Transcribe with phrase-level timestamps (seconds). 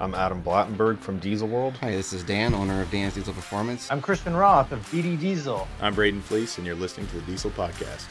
[0.00, 1.76] I'm Adam Blattenberg from Diesel World.
[1.78, 3.90] Hi, this is Dan, owner of Dan's Diesel Performance.
[3.90, 5.66] I'm Christian Roth of BD Diesel.
[5.80, 8.06] I'm Braden Fleece, and you're listening to the Diesel Podcast.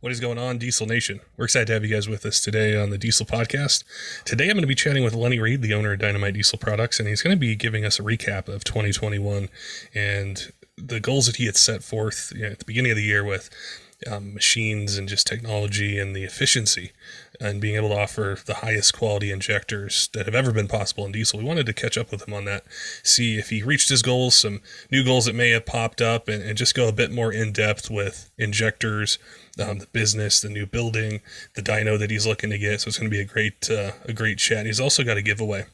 [0.00, 1.20] What is going on, Diesel Nation?
[1.36, 3.84] We're excited to have you guys with us today on the Diesel Podcast.
[4.24, 6.98] Today, I'm going to be chatting with Lenny Reed, the owner of Dynomite Diesel Products,
[6.98, 9.48] and he's going to be giving us a recap of 2021
[9.94, 13.04] and the goals that he had set forth you know, at the beginning of the
[13.04, 13.48] year with
[14.06, 16.92] um, machines and just technology and the efficiency
[17.40, 21.12] and being able to offer the highest quality injectors that have ever been possible in
[21.12, 21.38] diesel.
[21.38, 22.64] We wanted to catch up with him on that,
[23.02, 26.42] see if he reached his goals, some new goals that may have popped up, and,
[26.42, 29.18] and just go a bit more in depth with injectors,
[29.60, 31.20] um, the business, the new building,
[31.54, 32.80] the dyno that he's looking to get.
[32.80, 34.58] So it's going to be a great, uh, a great chat.
[34.58, 35.66] And he's also got a giveaway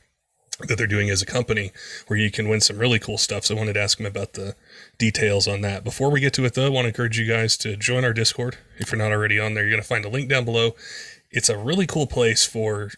[0.60, 1.72] that they're doing as a company
[2.06, 3.44] where you can win some really cool stuff.
[3.44, 4.54] So I wanted to ask him about the
[4.98, 5.84] details on that.
[5.84, 8.12] Before we get to it though, I want to encourage you guys to join our
[8.12, 8.58] Discord.
[8.78, 10.74] If you're not already on there, you're going to find a link down below.
[11.30, 12.90] It's a really cool place for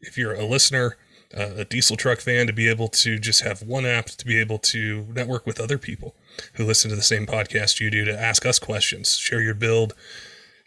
[0.00, 0.96] if you're a listener,
[1.36, 4.38] uh, a diesel truck fan, to be able to just have one app to be
[4.38, 6.14] able to network with other people
[6.54, 9.94] who listen to the same podcast you do to ask us questions, share your build,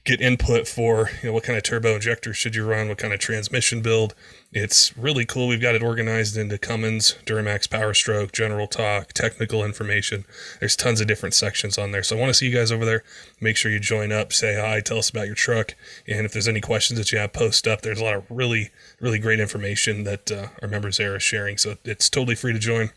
[0.08, 3.14] get input for you know what kind of turbo injector should you run, what kind
[3.14, 4.16] of transmission build.
[4.54, 5.50] It's really cool.
[5.50, 10.24] We've got it organized into Cummins, Duramax, Power Stroke, General Talk, technical information.
[10.62, 12.04] There's tons of different sections on there.
[12.04, 13.04] So I want to see you guys over there.
[13.42, 15.76] Make sure you join up, say hi, tell us about your truck,
[16.08, 17.82] and if there's any questions that you have, post up.
[17.82, 18.70] There's a lot of really,
[19.02, 21.58] really great information that uh, our members there are sharing.
[21.58, 22.92] So it's totally free to join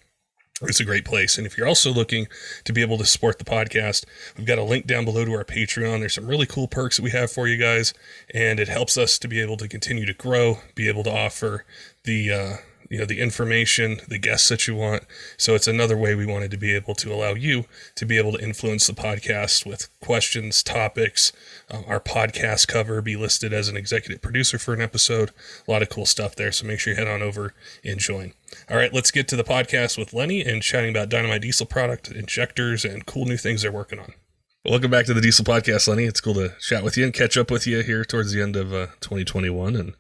[0.63, 1.39] it's a great place.
[1.39, 2.27] And if you're also looking
[2.65, 4.05] to be able to support the podcast,
[4.37, 6.01] we've got a link down below to our Patreon.
[6.01, 7.95] There's some really cool perks that we have for you guys,
[8.35, 11.65] and it helps us to be able to continue to grow, be able to offer
[12.05, 12.57] the uh,
[12.91, 15.05] you know the information the guests that you want.
[15.39, 18.33] So it's another way we wanted to be able to allow you to be able
[18.33, 21.33] to influence the podcast with questions topics.
[21.71, 25.31] Um, our podcast cover be listed as an executive producer for an episode.
[25.67, 26.53] A lot of cool stuff there.
[26.53, 28.35] So make sure you head on over and join.
[28.69, 32.11] All right let's get to the podcast with lenny and chatting about Dynomite Diesel product
[32.11, 34.15] injectors and cool new things they're working on.
[34.63, 36.05] Welcome back to the Diesel Podcast, Lenny.
[36.05, 38.57] It's cool to chat with you and catch up with you here towards the end
[38.57, 39.95] of uh, 2021 and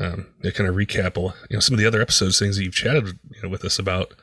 [0.00, 3.18] um, kind of recap you know some of the other episodes, things that you've chatted
[3.30, 4.14] you know, with us about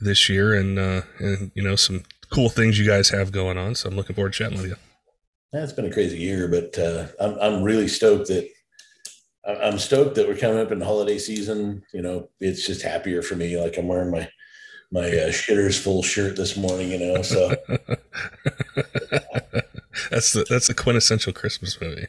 [0.00, 3.74] this year, and uh, and you know some cool things you guys have going on.
[3.74, 4.76] So I'm looking forward to chatting with you.
[5.52, 8.48] Yeah, it's been a crazy year, but uh, I'm I'm really stoked that
[9.46, 11.82] I'm stoked that we're coming up in the holiday season.
[11.92, 13.60] You know, it's just happier for me.
[13.60, 14.28] Like I'm wearing my
[14.90, 17.22] my uh, shitters full shirt this morning, you know.
[17.22, 17.50] So
[20.10, 22.06] that's the that's the quintessential Christmas movie.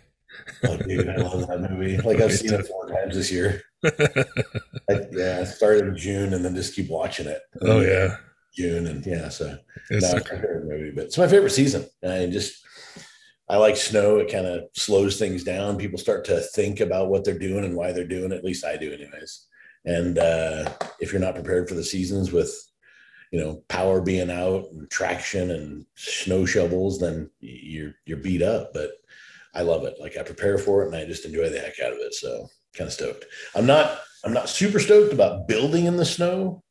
[0.68, 1.98] Oh, dude, I love that movie.
[2.04, 3.62] Like I've seen it four times this year.
[3.86, 7.42] I, yeah, I started in June and then just keep watching it.
[7.62, 8.18] Oh yeah,
[8.54, 9.30] June and yeah.
[9.30, 9.58] So
[9.90, 11.86] it's no, my favorite movie, but it's my favorite season.
[12.04, 12.66] I just
[13.50, 14.18] I like snow.
[14.18, 15.78] It kind of slows things down.
[15.78, 18.38] People start to think about what they're doing and why they're doing it.
[18.38, 19.46] At least I do, anyways.
[19.86, 20.70] And uh,
[21.00, 22.54] if you're not prepared for the seasons with
[23.32, 28.74] you know power being out and traction and snow shovels then you're you're beat up
[28.74, 28.92] but
[29.58, 31.94] i love it like i prepare for it and i just enjoy the heck out
[31.94, 33.26] of it so kind of stoked
[33.56, 36.64] i'm not i'm not super stoked about building in the snow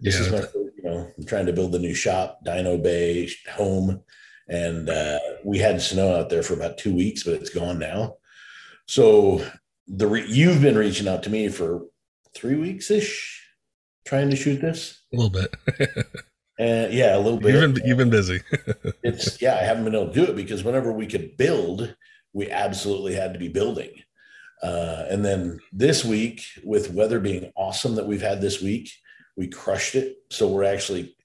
[0.00, 0.26] this yeah.
[0.26, 4.02] is my you know i'm trying to build a new shop dyno bay home
[4.46, 8.14] and uh, we had snow out there for about two weeks but it's gone now
[8.86, 9.44] so
[9.86, 11.86] the re- you've been reaching out to me for
[12.34, 13.44] three weeks ish
[14.04, 15.02] trying to shoot this?
[15.12, 15.54] A little bit.
[16.58, 17.54] and yeah, a little bit.
[17.54, 18.40] You've been, you've been busy.
[19.02, 21.94] it's yeah, I haven't been able to do it because whenever we could build,
[22.34, 23.90] we absolutely had to be building.
[24.62, 28.90] Uh, and then this week, with weather being awesome that we've had this week,
[29.36, 30.16] we crushed it.
[30.30, 31.16] So we're actually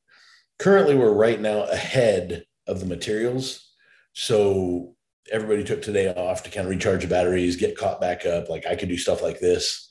[0.58, 3.72] currently we're right now ahead of the materials.
[4.14, 4.96] So
[5.32, 8.48] everybody took today off to kind of recharge the batteries, get caught back up.
[8.48, 9.90] Like I could do stuff like this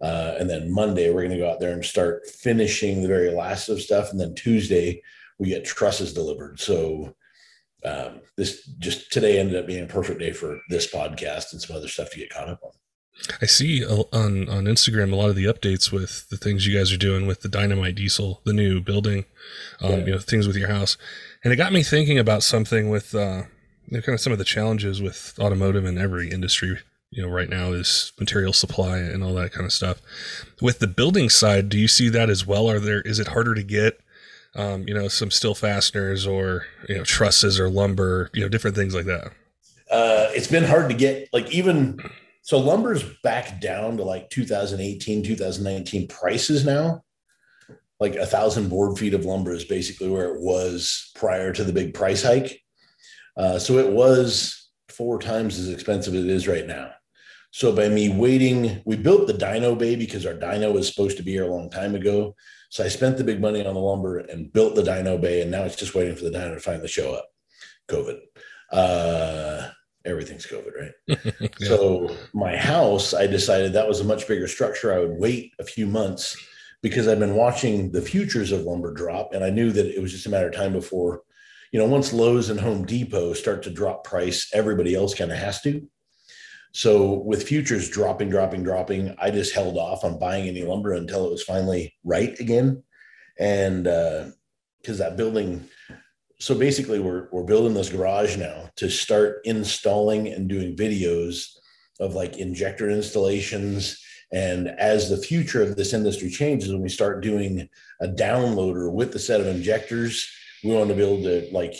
[0.00, 3.30] uh, and then Monday, we're going to go out there and start finishing the very
[3.30, 4.10] last of stuff.
[4.10, 5.02] And then Tuesday,
[5.38, 6.58] we get trusses delivered.
[6.58, 7.14] So
[7.84, 11.76] um, this just today ended up being a perfect day for this podcast and some
[11.76, 12.70] other stuff to get caught up on.
[13.42, 16.92] I see on on Instagram a lot of the updates with the things you guys
[16.92, 19.26] are doing with the Dynomite Diesel, the new building,
[19.80, 19.98] um, yeah.
[19.98, 20.96] you know, things with your house,
[21.44, 23.42] and it got me thinking about something with uh,
[23.86, 26.78] you know, kind of some of the challenges with automotive and every industry
[27.10, 30.00] you know right now is material supply and all that kind of stuff
[30.60, 33.54] with the building side do you see that as well are there is it harder
[33.54, 34.00] to get
[34.56, 38.76] um, you know some steel fasteners or you know trusses or lumber you know different
[38.76, 39.32] things like that.
[39.90, 41.98] Uh, it's been hard to get like even
[42.42, 47.02] so lumber's back down to like 2018 2019 prices now.
[47.98, 51.72] Like a thousand board feet of lumber is basically where it was prior to the
[51.72, 52.62] big price hike.
[53.36, 56.92] Uh, so it was four times as expensive as it is right now.
[57.52, 61.22] So by me waiting, we built the dyno bay because our dyno was supposed to
[61.22, 62.36] be here a long time ago.
[62.70, 65.50] So I spent the big money on the lumber and built the dyno bay, and
[65.50, 67.26] now it's just waiting for the dyno to finally show up.
[67.88, 68.20] COVID.
[68.70, 69.68] Uh,
[70.04, 71.18] everything's COVID, right?
[71.40, 71.48] yeah.
[71.68, 74.94] So my house, I decided that was a much bigger structure.
[74.94, 76.36] I would wait a few months
[76.80, 80.12] because I've been watching the futures of lumber drop, and I knew that it was
[80.12, 81.22] just a matter of time before,
[81.72, 85.38] you know, once Lowe's and Home Depot start to drop price, everybody else kind of
[85.38, 85.86] has to.
[86.72, 91.26] So with futures dropping, dropping, dropping, I just held off on buying any lumber until
[91.26, 92.82] it was finally right again.
[93.38, 95.68] And because uh, that building,
[96.38, 101.46] so basically we're we're building this garage now to start installing and doing videos
[101.98, 104.00] of like injector installations.
[104.32, 107.68] And as the future of this industry changes, when we start doing
[108.00, 110.30] a downloader with the set of injectors,
[110.62, 111.74] we want to be able to like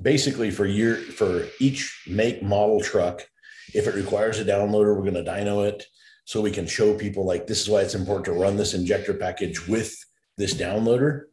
[0.00, 3.26] basically for year for each make model truck
[3.74, 5.84] if it requires a downloader, we're going to dyno it
[6.24, 9.14] so we can show people like this is why it's important to run this injector
[9.14, 9.96] package with
[10.36, 11.24] this downloader.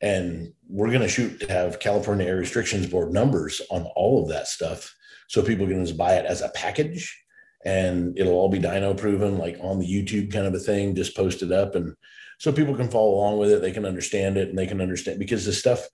[0.00, 4.28] And we're going to shoot to have California Air Restrictions Board numbers on all of
[4.30, 4.92] that stuff.
[5.28, 7.16] So people can just buy it as a package
[7.64, 11.16] and it'll all be dyno proven, like on the YouTube kind of a thing, just
[11.16, 11.76] post it up.
[11.76, 11.94] And
[12.38, 13.62] so people can follow along with it.
[13.62, 15.86] They can understand it and they can understand because the stuff,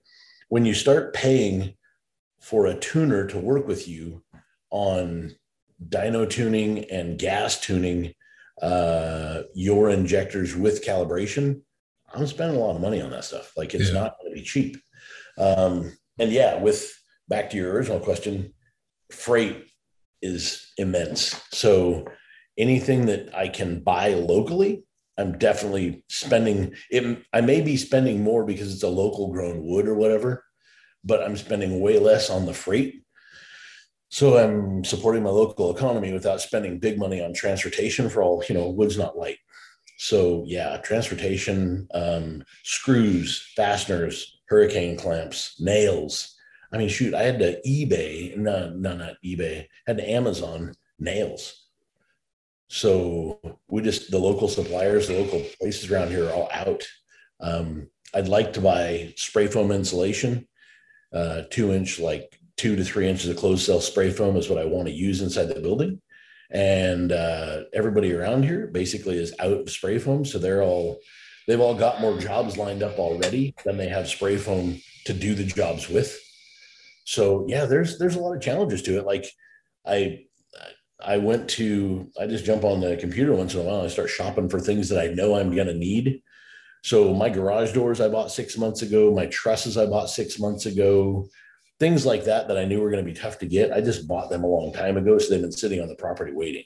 [0.47, 1.75] when you start paying
[2.41, 4.23] for a tuner to work with you
[4.71, 5.35] on
[5.87, 8.13] dyno tuning and gas tuning
[8.61, 11.61] uh, your injectors with calibration,
[12.13, 13.53] I'm spending a lot of money on that stuff.
[13.55, 14.01] Like it's yeah.
[14.01, 14.77] not going to be cheap.
[15.37, 16.93] Um, and yeah, with
[17.27, 18.53] back to your original question,
[19.11, 19.65] freight
[20.21, 21.41] is immense.
[21.51, 22.05] So
[22.57, 24.83] anything that I can buy locally,
[25.17, 27.23] I'm definitely spending it.
[27.33, 30.43] I may be spending more because it's a local grown wood or whatever,
[31.03, 33.03] but I'm spending way less on the freight
[34.09, 38.55] so I'm supporting my local economy without spending big money on transportation for all, you
[38.55, 39.37] know, wood's not light.
[39.97, 46.35] So yeah, transportation, um, screws, fasteners, hurricane clamps, nails.
[46.73, 51.65] I mean, shoot, I had to eBay, no, no, not eBay, had to Amazon nails.
[52.67, 56.83] So we just, the local suppliers, the local places around here are all out.
[57.39, 60.47] Um, I'd like to buy spray foam insulation,
[61.13, 64.59] uh, two inch like two to three inches of closed cell spray foam is what
[64.59, 66.01] I want to use inside the building.
[66.51, 70.25] And uh, everybody around here basically is out of spray foam.
[70.25, 70.99] So they're all,
[71.47, 75.35] they've all got more jobs lined up already than they have spray foam to do
[75.35, 76.19] the jobs with.
[77.05, 79.05] So yeah, there's, there's a lot of challenges to it.
[79.05, 79.25] Like
[79.87, 80.25] I,
[81.01, 83.83] I went to, I just jump on the computer once in a while.
[83.83, 86.23] I start shopping for things that I know I'm going to need.
[86.83, 90.65] So my garage doors I bought six months ago, my trusses I bought six months
[90.65, 91.29] ago,
[91.79, 93.71] things like that that I knew were going to be tough to get.
[93.71, 96.33] I just bought them a long time ago, so they've been sitting on the property
[96.33, 96.65] waiting.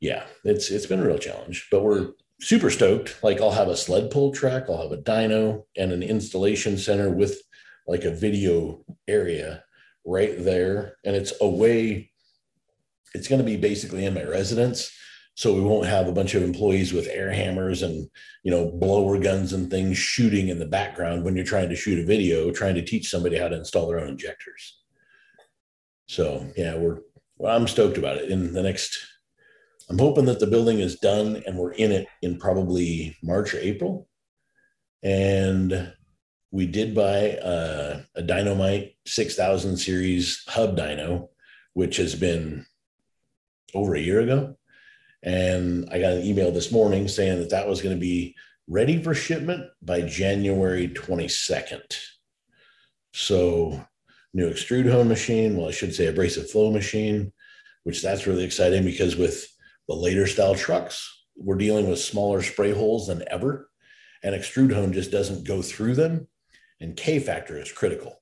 [0.00, 3.22] Yeah, it's it's been a real challenge, but we're super stoked.
[3.22, 7.10] Like I'll have a sled pull track, I'll have a dyno and an installation center
[7.10, 7.40] with
[7.86, 9.64] like a video area
[10.04, 12.10] right there, and it's away.
[13.14, 14.92] It's going to be basically in my residence
[15.38, 18.10] so we won't have a bunch of employees with air hammers and
[18.42, 22.00] you know blower guns and things shooting in the background when you're trying to shoot
[22.00, 24.80] a video trying to teach somebody how to install their own injectors.
[26.06, 26.98] So yeah we're
[27.36, 28.32] well, i'm stoked about it.
[28.32, 28.98] In the next
[29.88, 33.58] i'm hoping that the building is done and we're in it in probably march or
[33.58, 34.08] april.
[35.04, 35.92] And
[36.50, 41.28] we did buy uh, a dynamite 6000 series hub dyno
[41.74, 42.66] which has been
[43.72, 44.57] over a year ago
[45.22, 48.36] and I got an email this morning saying that that was going to be
[48.68, 51.96] ready for shipment by January 22nd.
[53.12, 53.84] So,
[54.32, 55.56] new extrude hone machine.
[55.56, 57.32] Well, I should say abrasive flow machine,
[57.84, 59.48] which that's really exciting because with
[59.88, 63.70] the later style trucks, we're dealing with smaller spray holes than ever.
[64.22, 66.28] And extrude hone just doesn't go through them.
[66.80, 68.20] And K factor is critical.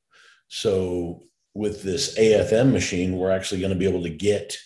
[0.49, 4.57] So, with this AFM machine, we're actually going to be able to get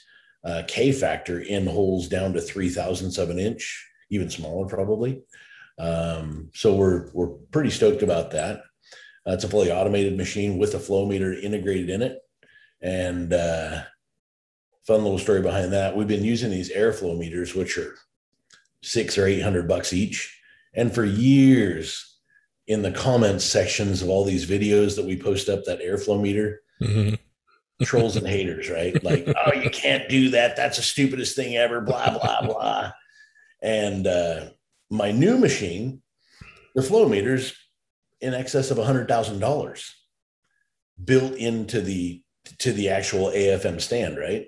[0.44, 5.22] uh, K factor in holes down to three thousandths of an inch, even smaller probably.
[5.78, 8.58] Um, so we're we're pretty stoked about that.
[9.26, 12.18] Uh, it's a fully automated machine with a flow meter integrated in it,
[12.80, 13.82] and uh,
[14.86, 15.96] fun little story behind that.
[15.96, 17.96] We've been using these airflow meters, which are
[18.82, 20.40] six or eight hundred bucks each,
[20.74, 22.18] and for years
[22.66, 26.62] in the comments sections of all these videos that we post up that airflow meter.
[26.82, 27.14] Mm-hmm
[27.82, 29.02] trolls and haters, right?
[29.02, 30.56] Like, oh, you can't do that.
[30.56, 32.92] That's the stupidest thing ever, blah, blah, blah.
[33.62, 34.50] And uh,
[34.90, 36.02] my new machine,
[36.74, 37.54] the flow meters
[38.20, 39.94] in excess of a hundred thousand dollars
[41.02, 42.22] built into the
[42.58, 44.46] to the actual AFM stand, right?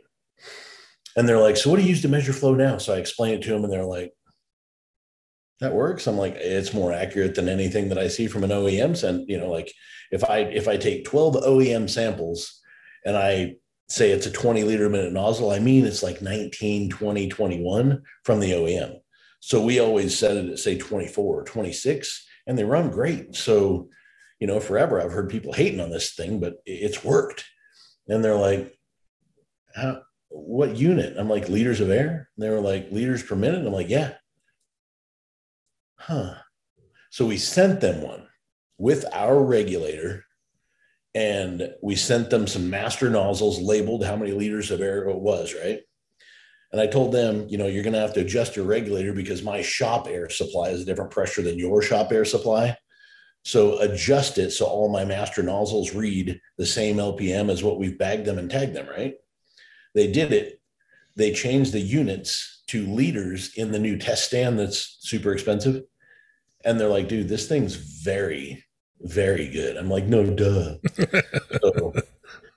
[1.16, 2.78] And they're like, so what do you use to measure flow now?
[2.78, 4.12] So I explain it to them and they're like,
[5.60, 6.06] that works.
[6.06, 9.00] I'm like, it's more accurate than anything that I see from an OEM.
[9.04, 9.72] And you know, like
[10.10, 12.60] if I if I take 12 OEM samples
[13.04, 13.56] and I
[13.88, 18.40] say it's a 20 liter minute nozzle, I mean it's like 19, 20, 21 from
[18.40, 18.98] the OEM.
[19.40, 23.34] So we always set it at say 24 or 26, and they run great.
[23.34, 23.88] So,
[24.38, 27.44] you know, forever I've heard people hating on this thing, but it's worked.
[28.08, 28.76] And they're like,
[29.74, 31.16] How, what unit?
[31.18, 32.28] I'm like, liters of air.
[32.36, 33.66] And they were like, liters per minute.
[33.66, 34.14] I'm like, yeah.
[35.96, 36.34] Huh.
[37.10, 38.26] So we sent them one
[38.78, 40.24] with our regulator
[41.14, 45.54] and we sent them some master nozzles labeled how many liters of air it was,
[45.54, 45.80] right?
[46.72, 49.42] And I told them, you know, you're going to have to adjust your regulator because
[49.42, 52.76] my shop air supply is a different pressure than your shop air supply.
[53.44, 57.98] So adjust it so all my master nozzles read the same LPM as what we've
[57.98, 59.14] bagged them and tagged them, right?
[59.94, 60.60] They did it.
[61.16, 65.82] They changed the units to liters in the new test stand that's super expensive.
[66.64, 68.64] And they're like, dude, this thing's very,
[69.02, 69.76] very good.
[69.76, 70.76] I'm like, no, duh.
[71.60, 71.92] so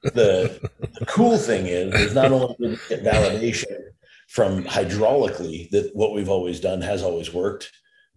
[0.03, 3.77] the, the cool thing is, is not only did get validation
[4.27, 7.71] from hydraulically that what we've always done has always worked,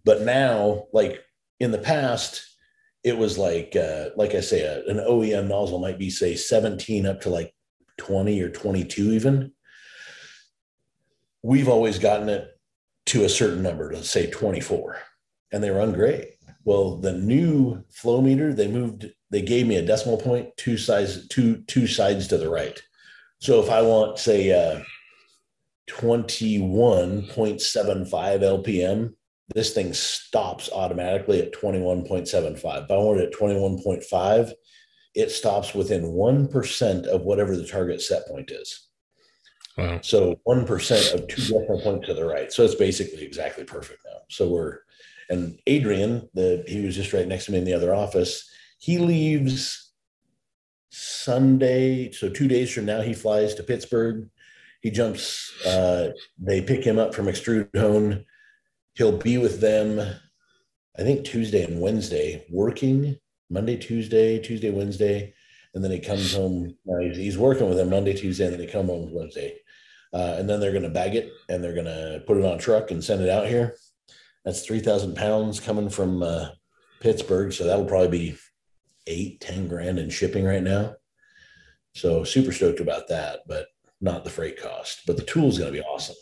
[0.05, 1.23] but now, like
[1.59, 2.45] in the past,
[3.03, 7.05] it was like, uh, like I say, a, an OEM nozzle might be say 17
[7.05, 7.53] up to like
[7.97, 9.51] 20 or 22 even.
[11.41, 12.47] We've always gotten it
[13.07, 14.97] to a certain number, let's say 24,
[15.51, 16.38] and they run great.
[16.69, 21.27] Well, the new flow meter, they moved, they gave me a decimal point, two sides,
[21.27, 22.79] two, two sides to the right.
[23.39, 24.83] So if I want, say, uh,
[25.89, 29.15] 21.75 LPM,
[29.55, 32.83] this thing stops automatically at 21.75.
[32.83, 34.51] If I want it at 21.5,
[35.15, 38.89] it stops within 1% of whatever the target set point is.
[39.75, 40.01] Wow.
[40.03, 42.53] So 1% of two decimal points to the right.
[42.53, 44.19] So it's basically exactly perfect now.
[44.29, 44.81] So we're,
[45.29, 48.49] and Adrian, the he was just right next to me in the other office.
[48.79, 49.91] He leaves
[50.89, 54.29] Sunday, so two days from now, he flies to Pittsburgh.
[54.81, 55.53] He jumps.
[55.65, 56.09] Uh,
[56.39, 58.25] they pick him up from Extrude Hone.
[58.93, 59.99] He'll be with them,
[60.97, 63.17] I think Tuesday and Wednesday, working
[63.49, 65.33] Monday, Tuesday, Tuesday, Wednesday,
[65.73, 66.75] and then he comes home.
[67.01, 69.57] he's, he's, working with them Monday, Tuesday, and then he comes home Wednesday.
[70.13, 72.55] Uh, and then they're going to bag it and they're going to put it on
[72.55, 73.75] a truck and send it out here.
[74.49, 76.49] That's 3,000 pounds coming from uh,
[77.01, 77.53] Pittsburgh.
[77.53, 78.37] So that'll probably be
[79.05, 80.95] eight, 10 grand in shipping right now.
[81.93, 83.67] So super stoked about that, but
[84.01, 85.01] not the freight cost.
[85.05, 86.15] But the tool is going to be awesome.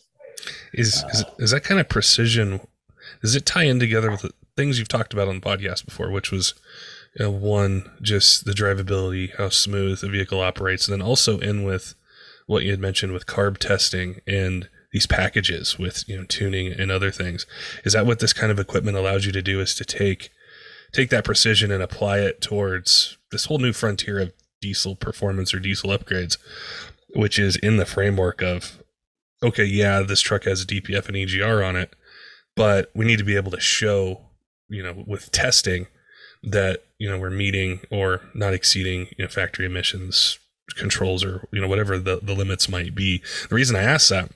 [0.73, 2.59] Is, uh, is, is that kind of precision?
[3.21, 6.11] Does it tie in together with the things you've talked about on the podcast before,
[6.11, 6.53] which was
[7.17, 11.63] you know, one, just the drivability, how smooth the vehicle operates, and then also in
[11.63, 11.95] with
[12.45, 16.91] what you had mentioned with carb testing and these packages with you know tuning and
[16.91, 17.45] other things.
[17.83, 20.29] Is that what this kind of equipment allows you to do is to take
[20.93, 25.59] take that precision and apply it towards this whole new frontier of diesel performance or
[25.59, 26.37] diesel upgrades
[27.15, 28.81] which is in the framework of
[29.43, 31.93] okay yeah this truck has a dpf and egr on it
[32.55, 34.21] but we need to be able to show
[34.69, 35.87] you know with testing
[36.41, 40.39] that you know we're meeting or not exceeding you know factory emissions
[40.75, 43.21] controls or you know whatever the, the limits might be.
[43.49, 44.31] The reason i ask that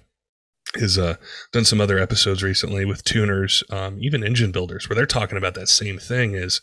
[0.76, 1.16] is uh
[1.52, 5.54] done some other episodes recently with tuners um, even engine builders where they're talking about
[5.54, 6.62] that same thing is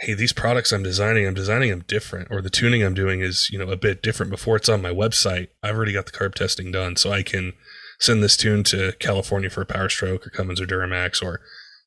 [0.00, 3.48] hey these products i'm designing i'm designing them different or the tuning i'm doing is
[3.50, 4.30] you know a bit different.
[4.30, 6.96] Before it's on my website i've already got the carb testing done.
[6.96, 7.52] So i can
[8.00, 11.40] send this tune to california for a power stroke or cummins or duramax or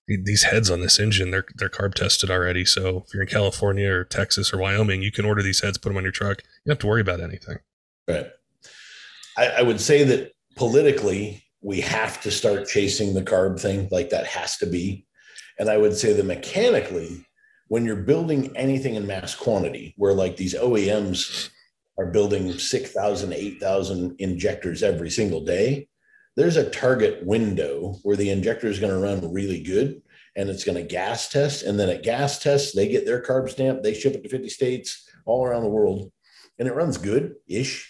[0.08, 2.64] these heads on this engine they're they're carb tested already.
[2.64, 5.90] So if you're in california or texas or wyoming you can order these heads put
[5.90, 6.42] them on your truck.
[6.42, 7.58] You don't have to worry about anything.
[8.08, 8.28] Right.
[9.38, 14.10] I, I would say that politically we have to start chasing the carb thing like
[14.10, 15.06] that has to be
[15.60, 17.26] and i would say that mechanically
[17.68, 21.50] when you're building anything in mass quantity where like these oems
[21.98, 25.88] are building 6000 8000 injectors every single day
[26.36, 30.02] there's a target window where the injector is going to run really good
[30.36, 31.64] and it's going to gas test.
[31.64, 34.50] And then at gas tests, they get their carb stamp, they ship it to 50
[34.50, 36.12] states all around the world,
[36.60, 37.90] and it runs good ish.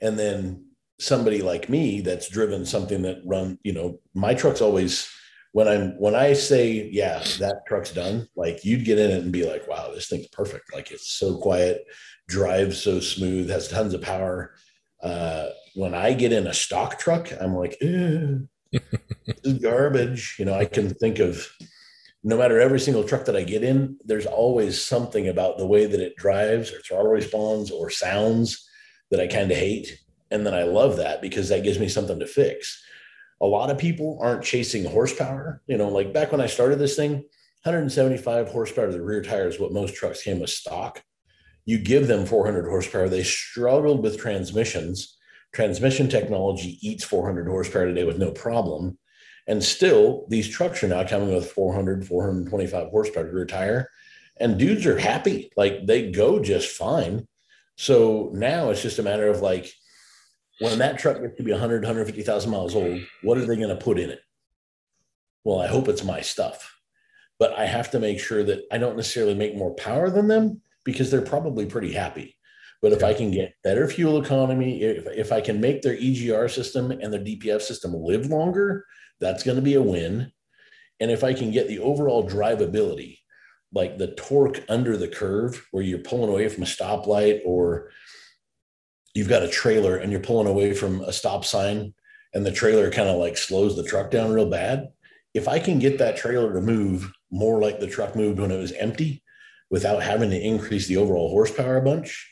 [0.00, 0.66] And then
[0.98, 5.08] somebody like me that's driven something that run, you know, my truck's always
[5.52, 9.32] when I'm when I say, yeah, that truck's done, like you'd get in it and
[9.32, 10.74] be like, wow, this thing's perfect.
[10.74, 11.84] Like it's so quiet,
[12.26, 14.54] drives so smooth, has tons of power.
[15.00, 18.40] Uh, when I get in a stock truck, I'm like, this
[19.44, 20.36] is garbage.
[20.38, 21.46] You know, I can think of
[22.24, 25.86] no matter every single truck that I get in, there's always something about the way
[25.86, 28.68] that it drives or throttle responds or sounds
[29.10, 30.00] that I kind of hate.
[30.34, 32.82] And then I love that because that gives me something to fix.
[33.40, 35.62] A lot of people aren't chasing horsepower.
[35.68, 37.12] You know, like back when I started this thing,
[37.62, 41.04] 175 horsepower to the rear tire is what most trucks came with stock.
[41.66, 45.16] You give them 400 horsepower, they struggled with transmissions.
[45.52, 48.98] Transmission technology eats 400 horsepower today with no problem.
[49.46, 53.88] And still, these trucks are now coming with 400, 425 horsepower rear tire,
[54.40, 55.52] and dudes are happy.
[55.56, 57.28] Like they go just fine.
[57.76, 59.72] So now it's just a matter of like,
[60.60, 63.76] when that truck gets to be 100, 150,000 miles old, what are they going to
[63.76, 64.20] put in it?
[65.42, 66.78] Well, I hope it's my stuff,
[67.38, 70.62] but I have to make sure that I don't necessarily make more power than them
[70.84, 72.36] because they're probably pretty happy.
[72.80, 76.50] But if I can get better fuel economy, if, if I can make their EGR
[76.50, 78.84] system and their DPF system live longer,
[79.20, 80.30] that's going to be a win.
[81.00, 83.18] And if I can get the overall drivability,
[83.72, 87.90] like the torque under the curve where you're pulling away from a stoplight or
[89.14, 91.94] you've got a trailer and you're pulling away from a stop sign
[92.34, 94.88] and the trailer kind of like slows the truck down real bad.
[95.32, 98.58] If I can get that trailer to move more like the truck moved when it
[98.58, 99.22] was empty
[99.70, 102.30] without having to increase the overall horsepower a bunch,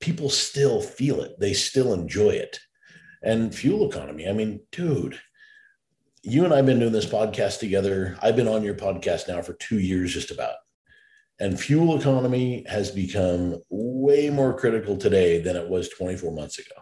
[0.00, 1.38] people still feel it.
[1.38, 2.58] They still enjoy it.
[3.22, 5.18] And fuel economy, I mean, dude,
[6.22, 8.18] you and I've been doing this podcast together.
[8.20, 10.56] I've been on your podcast now for two years, just about.
[11.40, 16.80] And fuel economy has become way more critical today than it was 24 months ago.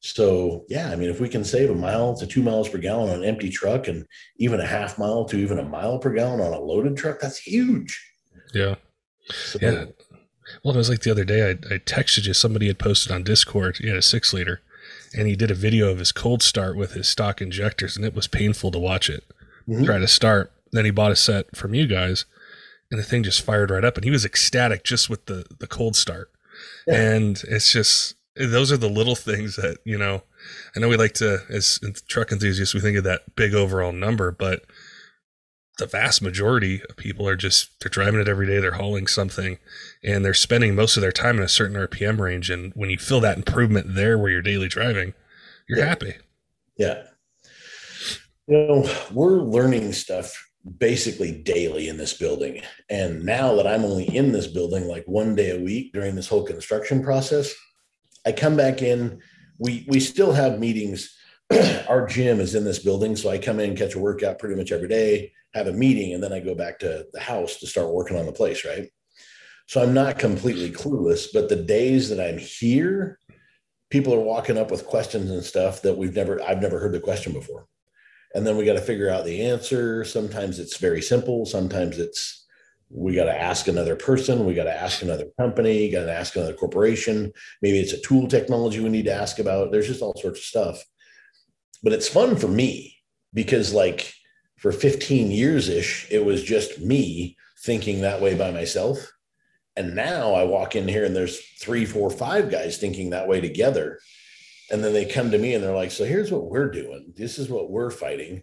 [0.00, 3.10] So, yeah, I mean, if we can save a mile to two miles per gallon
[3.10, 6.40] on an empty truck and even a half mile to even a mile per gallon
[6.40, 8.00] on a loaded truck, that's huge.
[8.54, 8.76] Yeah.
[9.28, 9.86] So, yeah.
[10.62, 13.24] Well, it was like the other day, I, I texted you, somebody had posted on
[13.24, 14.60] Discord, he had a six liter,
[15.12, 18.14] and he did a video of his cold start with his stock injectors, and it
[18.14, 19.24] was painful to watch it
[19.68, 19.84] mm-hmm.
[19.84, 20.52] try to start.
[20.72, 22.24] Then he bought a set from you guys
[22.90, 25.66] and the thing just fired right up and he was ecstatic just with the the
[25.66, 26.30] cold start
[26.86, 26.94] yeah.
[26.94, 30.22] and it's just those are the little things that you know
[30.74, 34.30] i know we like to as truck enthusiasts we think of that big overall number
[34.30, 34.62] but
[35.78, 39.58] the vast majority of people are just they're driving it every day they're hauling something
[40.02, 42.98] and they're spending most of their time in a certain rpm range and when you
[42.98, 45.14] feel that improvement there where you're daily driving
[45.68, 45.86] you're yeah.
[45.86, 46.14] happy
[46.76, 47.02] yeah
[48.46, 52.62] you know we're learning stuff basically daily in this building.
[52.90, 56.28] And now that I'm only in this building like one day a week during this
[56.28, 57.54] whole construction process,
[58.26, 59.20] I come back in.
[59.58, 61.16] We we still have meetings.
[61.88, 64.70] Our gym is in this building, so I come in, catch a workout pretty much
[64.70, 67.92] every day, have a meeting, and then I go back to the house to start
[67.92, 68.90] working on the place, right?
[69.66, 73.18] So I'm not completely clueless, but the days that I'm here,
[73.90, 77.00] people are walking up with questions and stuff that we've never I've never heard the
[77.00, 77.66] question before
[78.34, 80.04] and then we got to figure out the answer.
[80.04, 81.46] Sometimes it's very simple.
[81.46, 82.46] Sometimes it's
[82.90, 84.46] we got to ask another person.
[84.46, 85.90] We got to ask another company.
[85.90, 87.32] Got to ask another corporation.
[87.60, 89.70] Maybe it's a tool technology we need to ask about.
[89.70, 90.84] There's just all sorts of stuff.
[91.82, 92.96] But it's fun for me
[93.34, 94.12] because like
[94.56, 99.12] for 15 years ish it was just me thinking that way by myself.
[99.76, 103.40] And now i walk in here and there's three four five guys thinking that way
[103.40, 104.00] together
[104.70, 107.12] and then they come to me and they're like so here's what we're doing.
[107.16, 108.42] This is what we're fighting.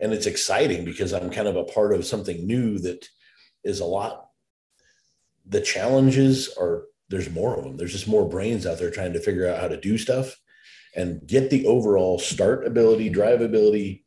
[0.00, 3.08] And it's exciting because i'm kind of a part of something new that
[3.62, 4.28] is a lot
[5.46, 9.20] the challenges are there's more of them there's just more brains out there trying to
[9.20, 10.36] figure out how to do stuff
[10.94, 14.04] and get the overall start ability drive ability.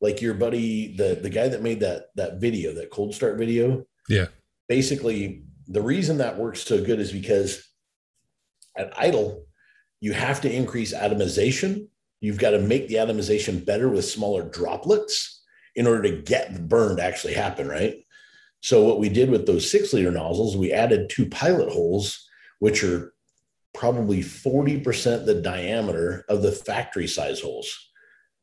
[0.00, 3.84] Like your buddy the the guy that made that that video that cold start video.
[4.08, 4.26] Yeah.
[4.68, 7.62] Basically the reason that works so good is because
[8.76, 9.44] at idle
[10.00, 11.88] you have to increase atomization.
[12.20, 15.42] You've got to make the atomization better with smaller droplets
[15.74, 17.96] in order to get the burn to actually happen, right?
[18.60, 22.26] So what we did with those six liter nozzles, we added two pilot holes,
[22.58, 23.12] which are
[23.72, 27.72] probably 40% the diameter of the factory size holes.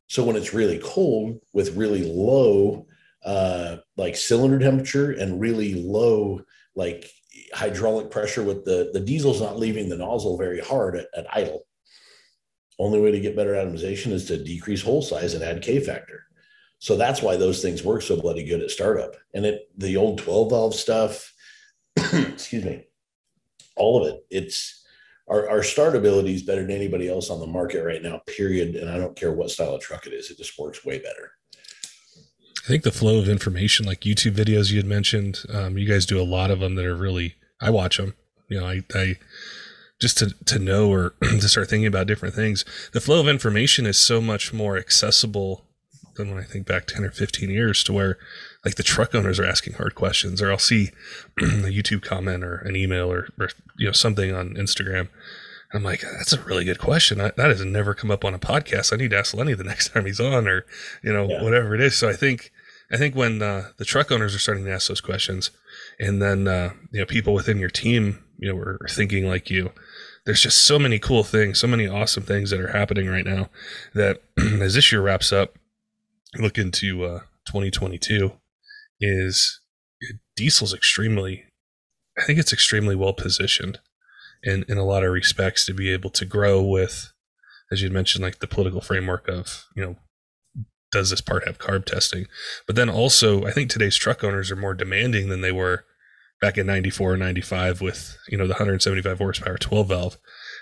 [0.08, 2.86] So when it's really cold with really low,
[3.24, 6.42] uh, like cylinder temperature and really low,
[6.74, 7.10] like
[7.52, 11.66] hydraulic pressure with the the diesel's not leaving the nozzle very hard at, at idle.
[12.78, 16.24] Only way to get better atomization is to decrease hole size and add K factor.
[16.78, 19.16] So that's why those things work so bloody good at startup.
[19.34, 21.32] And it the old 12 valve stuff,
[21.96, 22.84] excuse me,
[23.76, 24.84] all of it, it's
[25.28, 28.76] our, our startability is better than anybody else on the market right now, period.
[28.76, 31.32] And I don't care what style of truck it is, it just works way better.
[32.66, 36.04] I think the flow of information, like YouTube videos you had mentioned, um, you guys
[36.04, 37.36] do a lot of them that are really.
[37.60, 38.14] I watch them.
[38.48, 39.16] You know, I, I
[40.00, 42.64] just to to know or to start thinking about different things.
[42.92, 45.64] The flow of information is so much more accessible
[46.16, 48.18] than when I think back ten or fifteen years to where
[48.64, 50.90] like the truck owners are asking hard questions, or I'll see
[51.38, 55.08] a YouTube comment or an email or, or you know something on Instagram
[55.72, 57.20] I'm like, that's a really good question.
[57.20, 58.92] I, that has never come up on a podcast.
[58.92, 60.64] I need to ask Lenny the next time he's on, or
[61.02, 61.42] you know, yeah.
[61.42, 61.96] whatever it is.
[61.96, 62.52] So I think,
[62.90, 65.50] I think when uh, the truck owners are starting to ask those questions,
[65.98, 69.72] and then uh, you know, people within your team, you know, are thinking like you.
[70.24, 73.48] There's just so many cool things, so many awesome things that are happening right now.
[73.94, 75.58] That as this year wraps up,
[76.36, 78.32] look into uh, 2022,
[79.00, 79.60] is
[80.36, 81.44] diesel's extremely,
[82.18, 83.80] I think it's extremely well positioned
[84.42, 87.12] in, in a lot of respects to be able to grow with,
[87.72, 89.96] as you mentioned, like the political framework of, you know,
[90.92, 92.26] does this part have carb testing?
[92.66, 95.84] But then also, I think today's truck owners are more demanding than they were
[96.40, 100.16] back in 94 or 95 with, you know, the 175 horsepower 12 valve,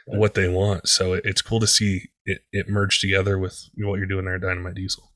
[0.09, 0.19] right.
[0.19, 0.89] what they want.
[0.89, 4.37] So it, it's cool to see it, it merge together with what you're doing there
[4.37, 5.11] at Dynomite Diesel.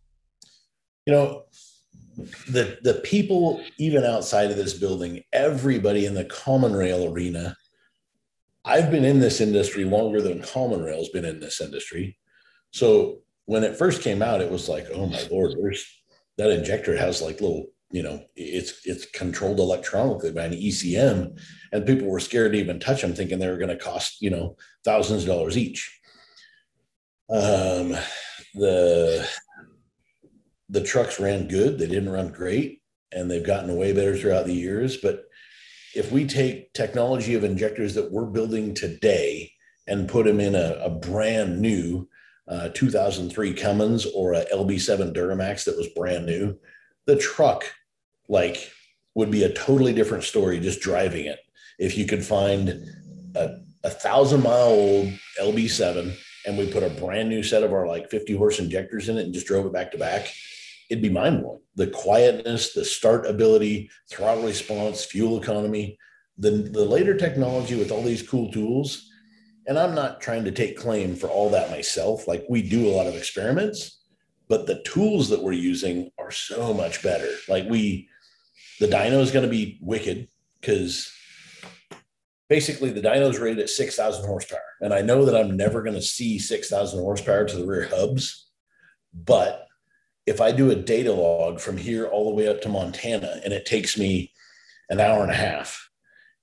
[1.06, 1.42] You know,
[2.50, 7.56] the the people even outside of this building, everybody in the common rail arena
[8.68, 12.18] I've been in this industry longer than Common Rail's been in this industry.
[12.70, 15.82] So when it first came out, it was like, oh my lord, there's
[16.36, 21.40] that injector has like little, you know, it's it's controlled electronically by an ECM,
[21.72, 24.28] and people were scared to even touch them, thinking they were going to cost, you
[24.28, 25.98] know, thousands of dollars each.
[27.30, 27.96] Um,
[28.52, 29.26] the
[30.68, 32.82] the trucks ran good; they didn't run great,
[33.12, 35.24] and they've gotten way better throughout the years, but
[35.94, 39.50] if we take technology of injectors that we're building today
[39.86, 42.06] and put them in a, a brand new
[42.48, 46.56] uh, 2003 Cummins or a LB7 Duramax that was brand new,
[47.06, 47.64] the truck
[48.28, 48.72] like
[49.14, 51.40] would be a totally different story just driving it.
[51.78, 52.70] If you could find
[53.34, 56.14] a, a thousand mile old LB7
[56.46, 59.24] and we put a brand new set of our like 50 horse injectors in it
[59.24, 60.32] and just drove it back to back,
[60.88, 61.60] it'd be mind blowing.
[61.74, 65.98] The quietness, the start ability, throttle response, fuel economy,
[66.38, 69.07] the, the later technology with all these cool tools.
[69.68, 72.26] And I'm not trying to take claim for all that myself.
[72.26, 74.00] Like we do a lot of experiments,
[74.48, 77.28] but the tools that we're using are so much better.
[77.48, 78.08] Like we,
[78.80, 80.28] the dyno is going to be wicked
[80.60, 81.12] because
[82.48, 84.60] basically the dyno is rated at 6,000 horsepower.
[84.80, 88.48] And I know that I'm never going to see 6,000 horsepower to the rear hubs,
[89.12, 89.66] but
[90.26, 93.52] if I do a data log from here all the way up to Montana and
[93.52, 94.32] it takes me
[94.88, 95.87] an hour and a half,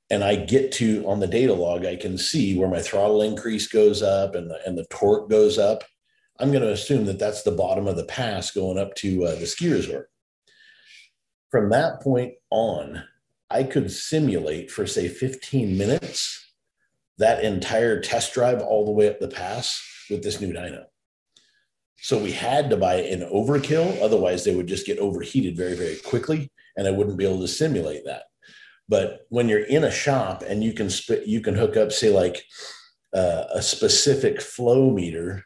[0.09, 3.67] and I get to on the data log, I can see where my throttle increase
[3.67, 5.83] goes up and the, and the torque goes up.
[6.39, 9.35] I'm going to assume that that's the bottom of the pass going up to uh,
[9.35, 10.09] the ski resort.
[11.49, 13.03] From that point on,
[13.49, 16.51] I could simulate for say 15 minutes
[17.17, 20.83] that entire test drive all the way up the pass with this new dyno.
[21.97, 24.01] So we had to buy an overkill.
[24.01, 27.47] Otherwise, they would just get overheated very, very quickly, and I wouldn't be able to
[27.47, 28.23] simulate that.
[28.87, 32.09] But when you're in a shop and you can sp- you can hook up, say,
[32.09, 32.43] like
[33.13, 35.43] uh, a specific flow meter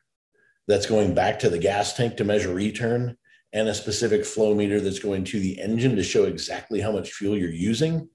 [0.68, 3.18] that's going back to the gas tank to measure return,
[3.54, 7.14] and a specific flow meter that's going to the engine to show exactly how much
[7.14, 8.10] fuel you're using.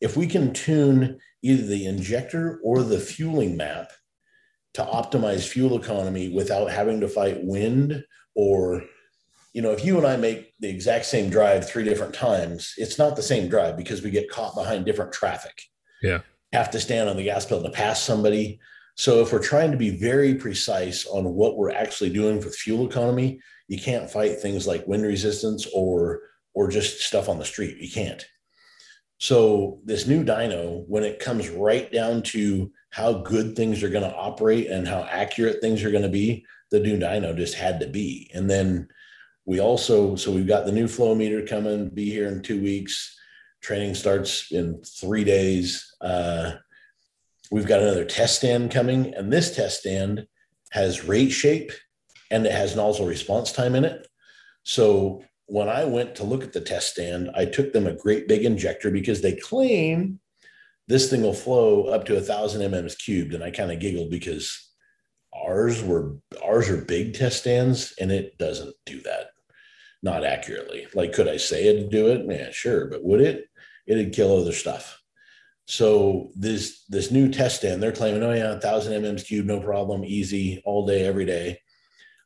[0.00, 3.90] If we can tune either the injector or the fueling map
[4.74, 8.84] to optimize fuel economy without having to fight wind or
[9.54, 12.98] you know if you and i make the exact same drive three different times it's
[12.98, 15.62] not the same drive because we get caught behind different traffic.
[16.02, 16.20] Yeah.
[16.52, 18.60] Have to stand on the gas pedal to pass somebody.
[18.96, 22.86] So if we're trying to be very precise on what we're actually doing with fuel
[22.86, 26.20] economy you can't fight things like wind resistance or
[26.54, 27.78] or just stuff on the street.
[27.78, 28.24] You can't.
[29.18, 34.08] So this new dyno when it comes right down to how good things are going
[34.08, 37.80] to operate and how accurate things are going to be, the new dyno just had
[37.80, 38.30] to be.
[38.34, 38.88] And then
[39.46, 43.18] we also, so we've got the new flow meter coming, be here in two weeks.
[43.60, 45.94] Training starts in three days.
[46.00, 46.52] Uh,
[47.50, 50.26] we've got another test stand coming, and this test stand
[50.70, 51.72] has rate shape
[52.30, 54.08] and it has nozzle response time in it.
[54.64, 58.26] So when I went to look at the test stand, I took them a great
[58.26, 60.20] big injector because they claim
[60.88, 63.34] this thing will flow up to a thousand mm's cubed.
[63.34, 64.70] And I kind of giggled because
[65.32, 69.28] ours were ours are big test stands and it doesn't do that.
[70.04, 70.86] Not accurately.
[70.94, 72.26] Like, could I say it'd do it?
[72.28, 72.88] Yeah, sure.
[72.88, 73.46] But would it?
[73.86, 75.00] It'd kill other stuff.
[75.66, 80.04] So this this new test stand, they're claiming, oh yeah, thousand mm's cubed, no problem,
[80.04, 81.58] easy, all day, every day.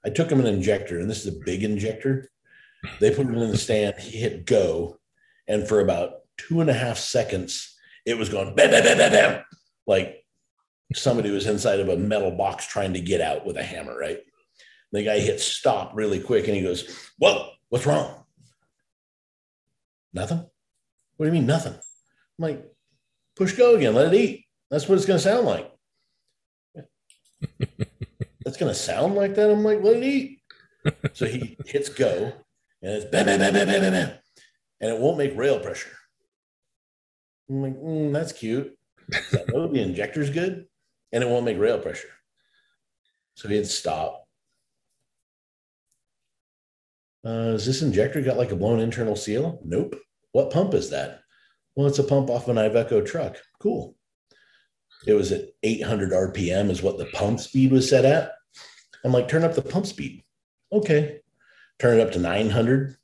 [0.05, 2.29] I took him an injector, and this is a big injector.
[2.99, 3.95] They put him in the stand.
[4.01, 4.99] He hit go,
[5.47, 9.13] and for about two and a half seconds, it was going bam, bam, bam, bam,
[9.13, 9.45] bam,
[9.87, 10.25] like
[10.97, 14.19] somebody was inside of a metal box trying to get out with a hammer, right?
[14.91, 18.25] The guy hit stop really quick and he goes, Whoa, what's wrong?
[20.13, 20.45] Nothing.
[21.17, 21.75] What do you mean, nothing?
[21.75, 21.81] I'm
[22.39, 22.65] like,
[23.37, 24.47] push go again, let it eat.
[24.71, 25.71] That's what it's going to sound like.
[28.45, 29.51] That's gonna sound like that.
[29.51, 30.41] I'm like, let it eat.
[31.13, 32.33] so he hits go
[32.83, 34.19] and it's bam, bam, bam, bam, bam, bam, bam,
[34.81, 35.91] and it won't make rail pressure.
[37.51, 38.77] I'm like, mm, that's cute.
[39.13, 40.67] I know the injector's good,
[41.13, 42.09] and it won't make rail pressure.
[43.35, 44.25] So he had to stop.
[47.25, 49.61] Uh, is this injector got like a blown internal seal?
[49.65, 49.97] Nope.
[50.33, 51.21] What pump is that?
[51.75, 53.37] Well, it's a pump off an Iveco truck.
[53.61, 53.95] Cool.
[55.07, 58.33] It was at 800 RPM, is what the pump speed was set at.
[59.05, 60.23] I'm like, turn up the pump speed.
[60.73, 61.21] Okay.
[61.79, 62.97] Turn it up to 900.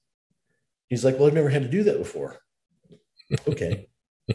[0.89, 2.41] He's like, well, I've never had to do that before.
[3.49, 3.89] Okay.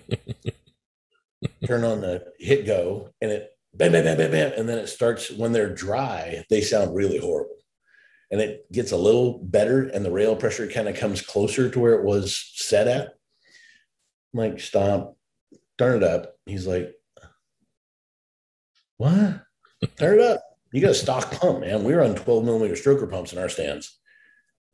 [1.66, 4.54] turn on the hit go and it bam, bam, bam, bam, bam.
[4.58, 7.56] And then it starts when they're dry, they sound really horrible.
[8.32, 11.80] And it gets a little better and the rail pressure kind of comes closer to
[11.80, 13.16] where it was set at.
[14.34, 15.18] I'm like, stop,
[15.78, 16.36] turn it up.
[16.46, 16.94] He's like,
[18.98, 19.42] what?
[19.98, 20.44] Turn it up.
[20.72, 21.84] You got a stock pump, man.
[21.84, 23.98] We are on 12 millimeter stroker pumps in our stands.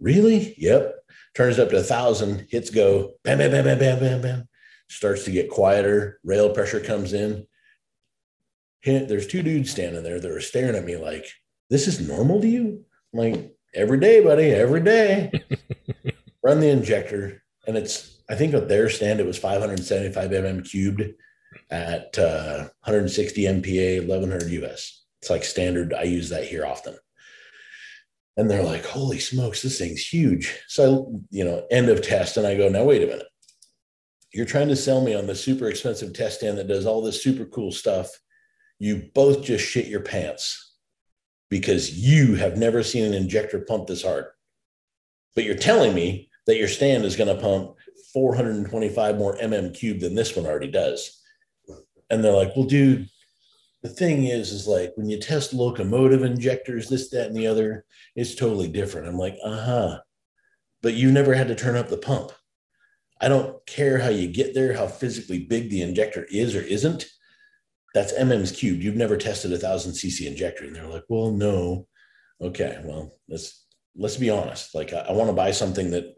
[0.02, 0.56] Really?
[0.58, 0.94] Yep.
[1.36, 4.50] Turns up to a thousand, hits go, bam, bam, bam, bam, bam, bam, bam.
[4.90, 6.20] Starts to get quieter.
[6.24, 7.48] Rail pressure comes in.
[8.84, 11.26] There's two dudes standing there that are staring at me like,
[11.70, 12.84] this is normal to you?
[13.16, 15.32] Like, every day, buddy, every day.
[16.44, 17.42] Run the injector.
[17.66, 21.02] And it's, I think at their stand, it was 575 mm cubed
[21.72, 25.06] at uh, 160 MPa, 1100 US.
[25.22, 25.94] It's like standard.
[25.94, 26.98] I use that here often.
[28.36, 30.62] And they're like, holy smokes, this thing's huge.
[30.68, 32.36] So, you know, end of test.
[32.36, 33.28] And I go, now, wait a minute.
[34.34, 37.24] You're trying to sell me on the super expensive test stand that does all this
[37.24, 38.10] super cool stuff.
[38.78, 40.65] You both just shit your pants
[41.50, 44.26] because you have never seen an injector pump this hard.
[45.36, 47.76] But you're telling me that your stand is going to pump
[48.14, 51.22] 425 more mm cube than this one already does.
[52.10, 53.10] And they're like, well, dude,
[53.84, 57.86] the thing is, is like when you test locomotive injectors, this, that, and the other,
[58.16, 59.08] it's totally different.
[59.08, 60.00] I'm like, uh huh.
[60.82, 62.32] But you never had to turn up the pump.
[63.22, 67.06] I don't care how you get there, how physically big the injector is or isn't.
[67.96, 68.84] That's MM's cubed.
[68.84, 70.66] You've never tested a thousand cc injector.
[70.66, 71.88] And they're like, well, no.
[72.40, 74.76] Okay, well, let's let's be honest.
[74.76, 76.16] Like I, I want to buy something that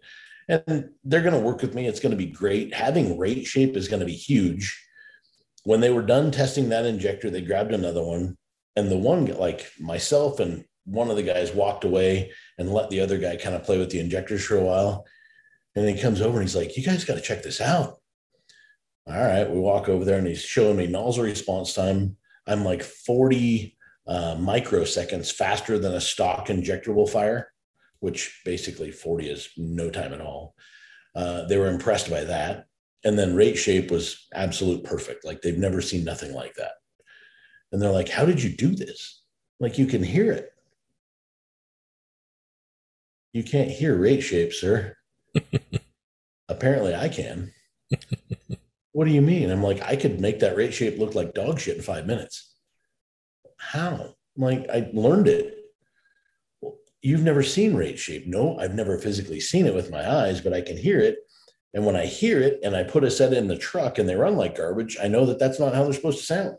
[0.50, 1.88] and they're going to work with me.
[1.88, 2.74] It's going to be great.
[2.74, 4.78] Having rate shape is going to be huge
[5.68, 8.38] when they were done testing that injector, they grabbed another one,
[8.78, 13.02] and the one like myself and one of the guys walked away and let the
[13.02, 15.06] other guy kind of play with the injectors for a while.
[15.76, 17.97] And he comes over and he's like, "You guys got to check this out."
[19.10, 22.18] All right, we walk over there and he's showing me nozzle response time.
[22.46, 27.54] I'm like 40 uh, microseconds faster than a stock injector will fire,
[28.00, 30.56] which basically 40 is no time at all.
[31.16, 32.66] Uh, they were impressed by that.
[33.06, 35.24] And then rate shape was absolute perfect.
[35.24, 36.72] Like they've never seen nothing like that.
[37.72, 39.24] And they're like, How did you do this?
[39.62, 40.52] Like you can hear it.
[43.32, 44.98] You can't hear rate shape, sir.
[46.50, 47.54] Apparently I can.
[48.98, 49.52] what do you mean?
[49.52, 52.56] I'm like, I could make that rate shape look like dog shit in five minutes.
[53.58, 54.16] How?
[54.36, 55.56] I'm like, I learned it.
[56.62, 58.26] Well, you've never seen rate shape.
[58.26, 61.18] No, I've never physically seen it with my eyes, but I can hear it.
[61.76, 64.16] And when I hear it and I put a set in the truck and they
[64.16, 66.56] run like garbage, I know that that's not how they're supposed to sound.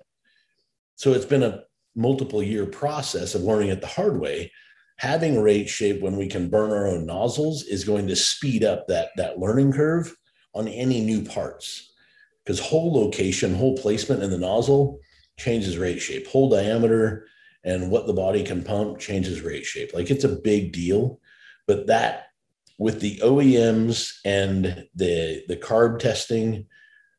[0.94, 1.64] So it's been a
[1.96, 4.52] multiple year process of learning it the hard way.
[4.98, 8.86] Having rate shape when we can burn our own nozzles is going to speed up
[8.86, 10.14] that, that learning curve
[10.54, 11.88] on any new parts
[12.48, 15.00] because hole location, hole placement in the nozzle
[15.38, 17.26] changes rate shape, hole diameter
[17.62, 19.90] and what the body can pump changes rate shape.
[19.92, 21.20] Like it's a big deal,
[21.66, 22.28] but that
[22.78, 26.64] with the OEMs and the the carb testing,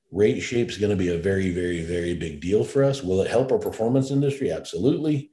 [0.09, 3.03] rate shape is going to be a very, very, very big deal for us.
[3.03, 4.51] Will it help our performance industry?
[4.51, 5.29] Absolutely.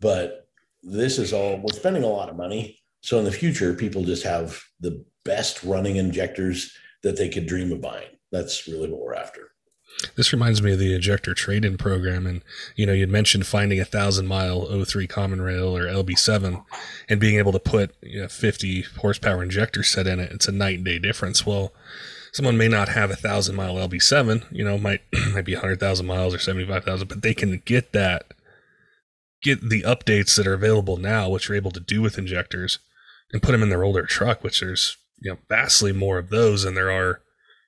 [0.00, 0.48] But
[0.82, 2.78] this is all we're spending a lot of money.
[3.02, 7.70] So in the future, people just have the best running injectors that they could dream
[7.70, 8.15] of buying.
[8.32, 9.50] That's really what we're after.
[10.16, 12.42] This reminds me of the injector trade-in program, and
[12.74, 16.64] you know, you'd mentioned finding a thousand mile O3 common rail or LB7,
[17.08, 20.32] and being able to put you know, 50 horsepower injector set in it.
[20.32, 21.46] It's a night and day difference.
[21.46, 21.72] Well,
[22.32, 25.00] someone may not have a thousand mile LB7, you know, might
[25.32, 28.34] might be hundred thousand miles or seventy five thousand, but they can get that,
[29.42, 32.80] get the updates that are available now, which you're able to do with injectors,
[33.32, 36.64] and put them in their older truck, which there's you know vastly more of those
[36.64, 37.22] than there are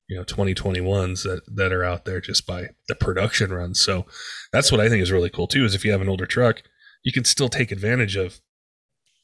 [0.09, 4.07] you know 2021s that that are out there just by the production runs so
[4.53, 6.63] that's what i think is really cool too is if you have an older truck
[7.03, 8.41] you can still take advantage of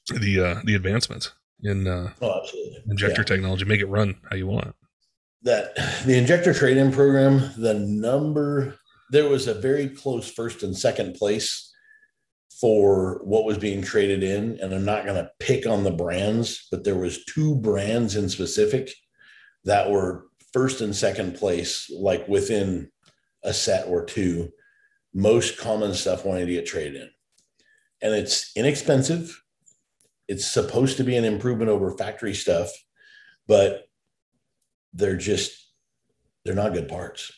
[0.09, 2.41] the uh the advancements in uh oh,
[2.89, 3.27] injector yeah.
[3.27, 3.65] technology.
[3.65, 4.75] Make it run how you want.
[5.43, 5.75] That
[6.07, 8.79] the injector trade-in program the number
[9.11, 11.71] there was a very close first and second place
[12.61, 16.67] for what was being traded in and i'm not going to pick on the brands
[16.71, 18.91] but there was two brands in specific
[19.65, 22.91] that were first and second place like within
[23.43, 24.51] a set or two
[25.13, 27.11] most common stuff wanting to get traded in.
[28.01, 29.43] And it's inexpensive.
[30.29, 32.71] It's supposed to be an improvement over factory stuff
[33.47, 33.85] but
[34.93, 35.71] they're just
[36.45, 37.33] they're not good parts.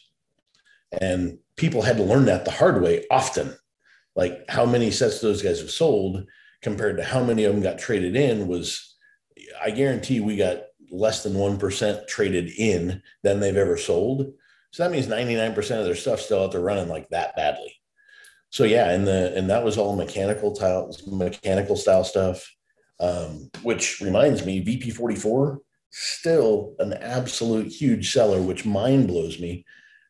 [1.00, 3.56] And people had to learn that the hard way often.
[4.14, 6.24] Like how many sets those guys have sold
[6.62, 8.96] compared to how many of them got traded in was
[9.62, 14.32] i guarantee we got less than 1% traded in than they've ever sold
[14.70, 17.74] so that means 99% of their stuff still out there running like that badly
[18.50, 22.50] so yeah and the and that was all mechanical tile mechanical style stuff
[22.98, 25.58] um, which reminds me vp44
[25.90, 29.64] still an absolute huge seller which mind blows me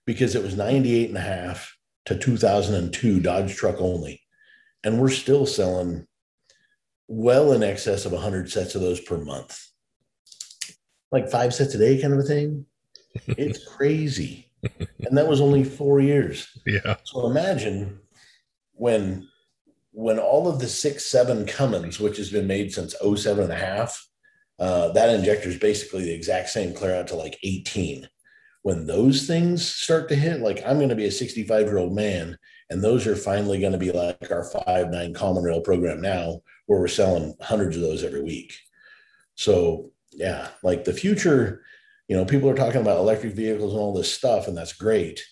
[0.06, 4.22] because it was 98 and a half to 2002 Dodge truck only.
[4.82, 6.06] And we're still selling
[7.08, 9.65] well in excess of 100 sets of those per month.
[11.12, 12.66] Like five sets a day kind of a thing.
[13.28, 14.50] It's crazy.
[14.62, 16.46] and that was only 4 years.
[16.66, 16.96] Yeah.
[17.04, 18.00] So imagine
[18.72, 19.26] when
[19.92, 23.56] when all of the six seven Cummins, which has been made since 07 and a
[23.56, 24.06] half,
[24.58, 28.06] uh, that injector is basically the exact same clear out to like 18
[28.66, 31.94] when those things start to hit, like I'm going to be a 65 year old
[31.94, 32.36] man,
[32.68, 36.40] and those are finally going to be like our five nine common rail program now,
[36.66, 38.52] where we're selling hundreds of those every week.
[39.36, 41.62] So yeah, like the future,
[42.08, 45.22] you know, people are talking about electric vehicles and all this stuff, and that's great.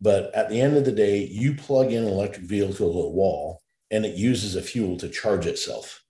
[0.00, 3.10] But at the end of the day, you plug in an electric vehicle to a
[3.10, 6.02] wall and it uses a fuel to charge itself.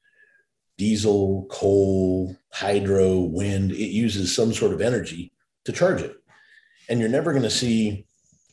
[0.78, 5.32] Diesel, coal, hydro, wind, it uses some sort of energy
[5.66, 6.16] to charge it
[6.88, 8.06] and you're never going to see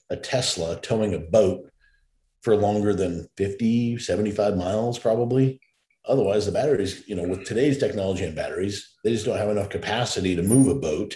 [0.10, 1.70] a Tesla towing a boat
[2.42, 5.60] for longer than 50, 75 miles, probably.
[6.06, 9.70] Otherwise, the batteries, you know, with today's technology and batteries, they just don't have enough
[9.70, 11.16] capacity to move a boat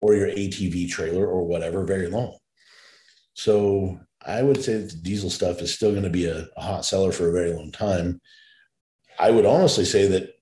[0.00, 2.36] or your ATV trailer or whatever very long.
[3.34, 6.60] So I would say that the diesel stuff is still going to be a, a
[6.60, 8.20] hot seller for a very long time.
[9.18, 10.34] I would honestly say that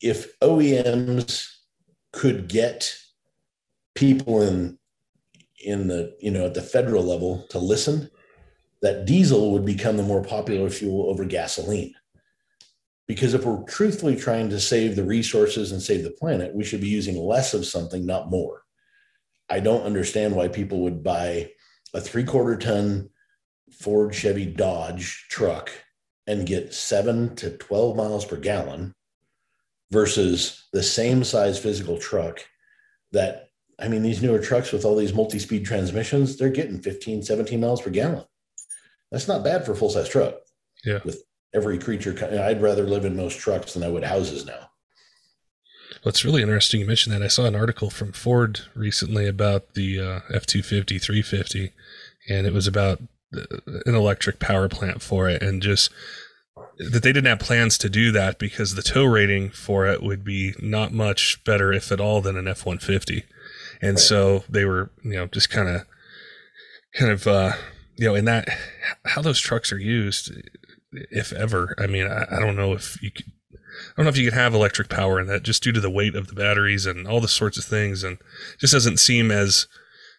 [0.00, 1.46] if OEMs
[2.12, 2.94] could get
[3.94, 4.78] people in
[5.62, 8.10] in the you know at the federal level to listen
[8.82, 11.94] that diesel would become the more popular fuel over gasoline
[13.10, 16.80] because if we're truthfully trying to save the resources and save the planet we should
[16.80, 18.62] be using less of something not more
[19.48, 21.50] i don't understand why people would buy
[21.92, 23.10] a three quarter ton
[23.80, 25.72] ford chevy dodge truck
[26.28, 28.94] and get 7 to 12 miles per gallon
[29.90, 32.38] versus the same size physical truck
[33.10, 33.48] that
[33.80, 37.80] I mean, these newer trucks with all these multi-speed transmissions, they're getting 15, 17 miles
[37.80, 38.24] per gallon.
[39.10, 40.34] That's not bad for a full-size truck.
[40.84, 40.98] Yeah.
[41.02, 44.70] With every creature, I'd rather live in most trucks than I would houses now.
[46.04, 47.22] Well, it's really interesting you mentioned that.
[47.22, 51.72] I saw an article from Ford recently about the uh, F 250, 350,
[52.28, 53.00] and it was about
[53.32, 55.90] an electric power plant for it and just
[56.78, 60.24] that they didn't have plans to do that because the tow rating for it would
[60.24, 63.24] be not much better, if at all, than an F 150
[63.80, 65.86] and so they were you know just kind of
[66.94, 67.52] kind of uh
[67.96, 68.48] you know in that
[69.06, 70.32] how those trucks are used
[70.92, 71.74] if ever.
[71.78, 74.38] I mean i, I don't know if you could I don't know if you could
[74.38, 77.20] have electric power in that just due to the weight of the batteries and all
[77.20, 78.18] the sorts of things and
[78.58, 79.66] just doesn't seem as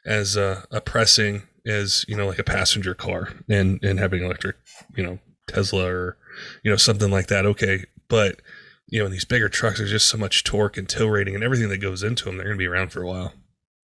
[0.06, 4.56] as uh, oppressing as you know like a passenger car and and having electric
[4.96, 6.18] you know Tesla or
[6.64, 7.46] you know something like that.
[7.46, 7.86] Okay.
[8.08, 8.42] But
[8.88, 11.44] you know in these bigger trucks there's just so much torque and tow rating and
[11.44, 13.34] everything that goes into them they're going to be around for a while.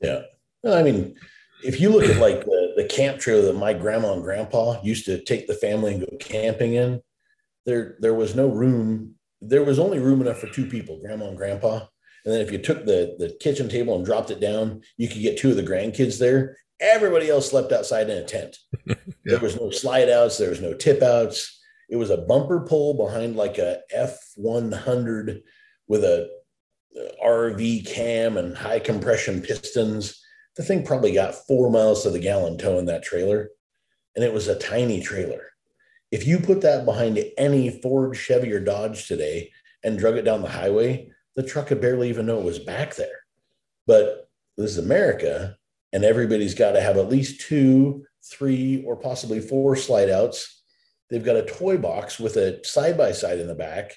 [0.02, 0.22] Yeah.
[0.64, 1.16] well, I mean,
[1.64, 5.24] if you look at like the camp trailer that my grandma and grandpa used to
[5.24, 7.02] take the family and go camping in,
[7.66, 9.16] there there was no room.
[9.42, 11.86] There was only room enough for two people, grandma and grandpa.
[12.26, 15.22] And then if you took the the kitchen table and dropped it down, you could
[15.22, 16.58] get two of the grandkids there.
[16.80, 18.58] Everybody else slept outside in a tent.
[18.86, 18.96] yeah.
[19.26, 20.38] There was no slide outs.
[20.38, 21.60] There was no tip outs.
[21.90, 25.42] It was a bumper pole behind like a F one hundred
[25.88, 26.30] with a
[26.98, 30.22] uh, RV cam and high compression pistons.
[30.58, 33.50] The thing probably got four miles to the gallon towing that trailer,
[34.16, 35.52] and it was a tiny trailer.
[36.12, 39.52] If you put that behind any Ford, Chevy, or Dodge today
[39.84, 42.96] and drug it down the highway, the truck could barely even know it was back
[42.96, 43.20] there.
[43.86, 45.58] But this is America,
[45.94, 50.64] and everybody's got to have at least two, three, or possibly four slide outs.
[51.10, 53.96] They've got a toy box with a side by side in the back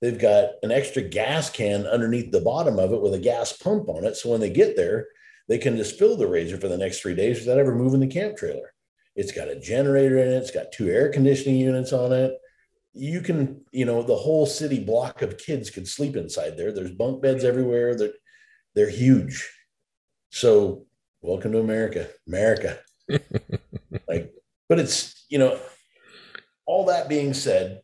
[0.00, 3.88] They've got an extra gas can underneath the bottom of it with a gas pump
[3.88, 4.16] on it.
[4.16, 5.08] So when they get there,
[5.48, 8.06] they can just fill the razor for the next three days without ever moving the
[8.06, 8.72] camp trailer.
[9.16, 10.36] It's got a generator in it.
[10.36, 12.38] It's got two air conditioning units on it.
[12.92, 16.72] you can, you know, the whole city block of kids could sleep inside there.
[16.72, 17.96] There's bunk beds everywhere.
[17.96, 18.12] They're,
[18.74, 19.50] they're huge.
[20.30, 20.86] So
[21.22, 22.78] welcome to America, America.
[24.08, 24.32] like,
[24.68, 25.58] but it's, you know,
[26.66, 27.80] all that being said,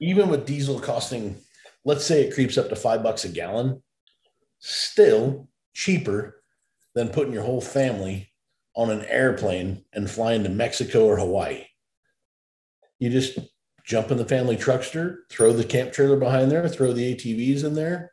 [0.00, 1.36] even with diesel costing,
[1.84, 3.82] let's say it creeps up to five bucks a gallon,
[4.58, 6.35] still cheaper
[6.96, 8.32] than putting your whole family
[8.74, 11.66] on an airplane and flying to Mexico or Hawaii.
[12.98, 13.38] You just
[13.84, 17.74] jump in the family truckster, throw the camp trailer behind there, throw the ATVs in
[17.74, 18.12] there,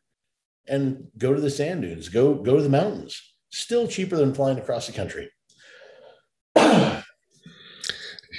[0.67, 3.19] and go to the sand dunes, go go to the mountains.
[3.49, 5.31] Still cheaper than flying across the country.
[6.57, 7.03] yeah,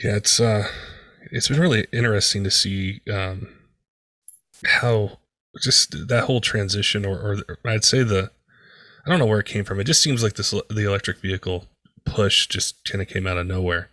[0.02, 0.68] it's uh
[1.32, 3.48] it's been really interesting to see um
[4.66, 5.20] how
[5.62, 8.30] just that whole transition or, or I'd say the
[9.06, 9.80] I don't know where it came from.
[9.80, 11.66] It just seems like this the electric vehicle
[12.04, 13.90] push just kind of came out of nowhere.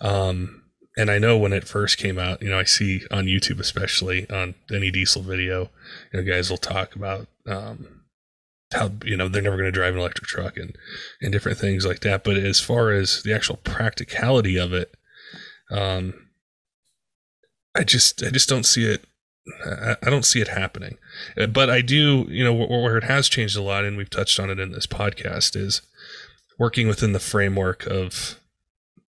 [0.00, 0.62] Um
[0.98, 4.28] and I know when it first came out, you know, I see on YouTube, especially
[4.30, 5.70] on any diesel video,
[6.12, 8.02] you know, guys will talk about um,
[8.72, 10.76] how you know they're never going to drive an electric truck and
[11.22, 12.24] and different things like that.
[12.24, 14.92] But as far as the actual practicality of it,
[15.70, 16.14] um,
[17.76, 19.04] I just I just don't see it.
[20.02, 20.98] I, don't see it happening.
[21.36, 24.38] Uh, but I do, you know, where it has changed a lot, and we've touched
[24.38, 25.82] on it in this podcast, is
[26.58, 28.38] working within the framework of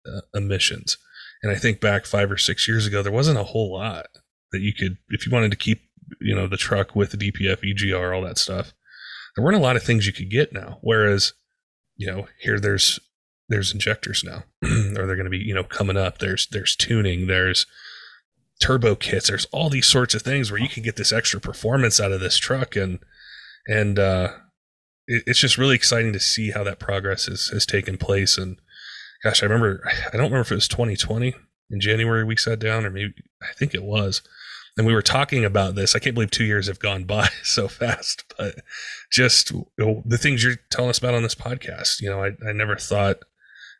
[0.05, 0.97] uh, emissions
[1.41, 4.07] and I think back five or six years ago, there wasn't a whole lot
[4.51, 5.81] that you could, if you wanted to keep,
[6.19, 8.73] you know, the truck with the DPF, EGR, all that stuff.
[9.35, 10.79] There weren't a lot of things you could get now.
[10.81, 11.33] Whereas,
[11.95, 12.99] you know, here there's
[13.47, 16.17] there's injectors now, or they're going to be, you know, coming up.
[16.17, 17.27] There's there's tuning.
[17.27, 17.65] There's
[18.59, 19.27] turbo kits.
[19.27, 22.19] There's all these sorts of things where you can get this extra performance out of
[22.19, 22.99] this truck, and
[23.67, 24.33] and uh,
[25.07, 28.57] it, it's just really exciting to see how that progress has has taken place and
[29.23, 31.35] gosh, I remember, I don't remember if it was 2020
[31.71, 34.21] in January we sat down, or maybe I think it was.
[34.77, 35.95] And we were talking about this.
[35.95, 38.55] I can't believe two years have gone by so fast, but
[39.11, 42.29] just you know, the things you're telling us about on this podcast, you know, I,
[42.47, 43.17] I never thought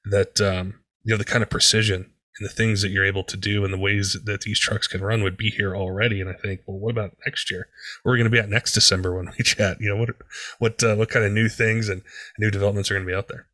[0.06, 3.38] that, um, you know, the kind of precision and the things that you're able to
[3.38, 6.22] do and the ways that these trucks can run would be here already.
[6.22, 7.68] And I think, well, what about next year?
[8.04, 9.78] Where are we going to be at next December when we chat?
[9.80, 10.10] You know, what,
[10.60, 12.02] what, uh, what kind of new things and
[12.38, 13.48] new developments are going to be out there?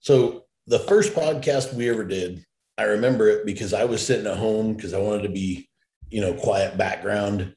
[0.00, 2.44] So the first podcast we ever did,
[2.78, 5.68] I remember it because I was sitting at home because I wanted to be,
[6.10, 7.54] you know, quiet background.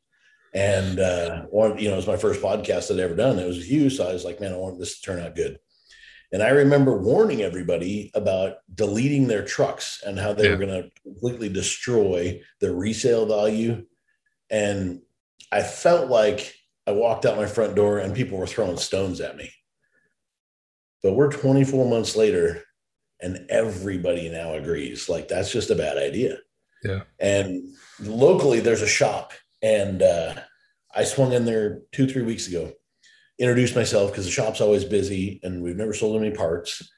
[0.51, 3.37] And uh wanted, you know, it was my first podcast I'd ever done.
[3.37, 3.91] It was with you.
[3.91, 5.59] So I was like, man, I want this to turn out good.
[6.31, 10.51] And I remember warning everybody about deleting their trucks and how they yeah.
[10.51, 13.85] were going to completely destroy the resale value.
[14.49, 15.01] And
[15.51, 16.53] I felt like
[16.85, 19.51] I walked out my front door and people were throwing stones at me.
[21.01, 22.63] But we're 24 months later
[23.21, 26.37] and everybody now agrees like that's just a bad idea
[26.83, 27.61] yeah and
[28.01, 30.35] locally there's a shop and uh,
[30.95, 32.71] i swung in there two three weeks ago
[33.39, 36.91] introduced myself because the shop's always busy and we've never sold any parts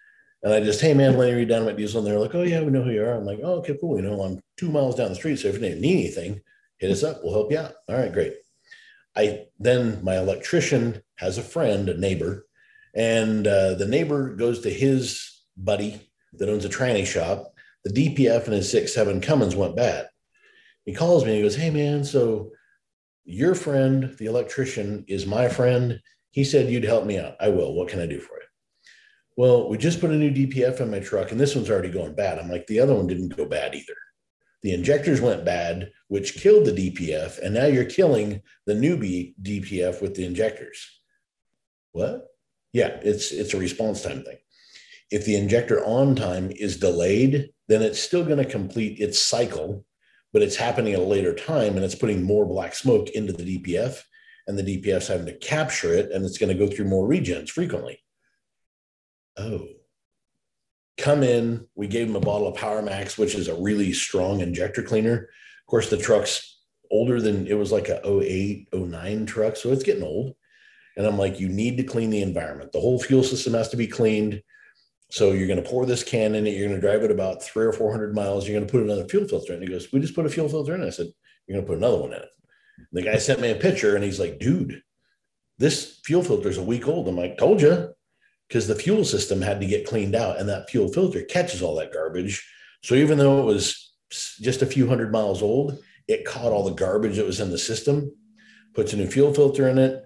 [0.43, 2.71] and i just hey man Lenny Reed Dynomite Diesel and they're like oh yeah we
[2.71, 5.09] know who you are i'm like oh okay cool you know i'm two miles down
[5.09, 6.41] the street so if you need anything
[6.79, 8.33] hit us up we'll help you out all right great
[9.15, 12.45] i then my electrician has a friend a neighbor
[12.93, 17.53] and uh, the neighbor goes to his buddy that owns a tranny shop.
[17.83, 20.07] The DPF and his six seven Cummins went bad.
[20.85, 22.51] He calls me he goes, Hey man, so
[23.23, 25.99] your friend, the electrician, is my friend.
[26.32, 27.36] He said you'd help me out.
[27.39, 27.73] I will.
[27.73, 28.47] What can I do for you?
[29.38, 32.15] Well, we just put a new DPF in my truck, and this one's already going
[32.15, 32.39] bad.
[32.39, 33.95] I'm like, the other one didn't go bad either.
[34.63, 40.01] The injectors went bad, which killed the DPF, and now you're killing the newbie DPF
[40.01, 41.01] with the injectors.
[41.93, 42.27] What?
[42.73, 44.38] Yeah, it's it's a response time thing
[45.11, 49.86] if the injector on time is delayed, then it's still going to complete its cycle,
[50.32, 53.59] but it's happening at a later time and it's putting more black smoke into the
[53.59, 54.01] DPF.
[54.51, 57.49] And the DPF's having to capture it and it's going to go through more regens
[57.49, 58.03] frequently.
[59.37, 59.65] Oh,
[60.97, 61.67] come in.
[61.73, 65.15] We gave him a bottle of Power Max, which is a really strong injector cleaner.
[65.15, 66.59] Of course, the truck's
[66.91, 69.55] older than it was like a 08, 09 truck.
[69.55, 70.35] So it's getting old.
[70.97, 72.73] And I'm like, you need to clean the environment.
[72.73, 74.43] The whole fuel system has to be cleaned.
[75.11, 76.57] So you're going to pour this can in it.
[76.57, 78.45] You're going to drive it about three or 400 miles.
[78.45, 79.61] You're going to put another fuel filter in.
[79.61, 80.83] He goes, we just put a fuel filter in.
[80.83, 81.07] I said,
[81.47, 82.29] you're going to put another one in it.
[82.91, 84.82] The guy sent me a picture and he's like, dude,
[85.57, 87.07] this fuel filter is a week old.
[87.07, 87.93] I'm like, told you,
[88.47, 91.76] because the fuel system had to get cleaned out and that fuel filter catches all
[91.76, 92.47] that garbage.
[92.84, 96.74] So even though it was just a few hundred miles old, it caught all the
[96.74, 98.11] garbage that was in the system,
[98.74, 100.05] puts a new fuel filter in it.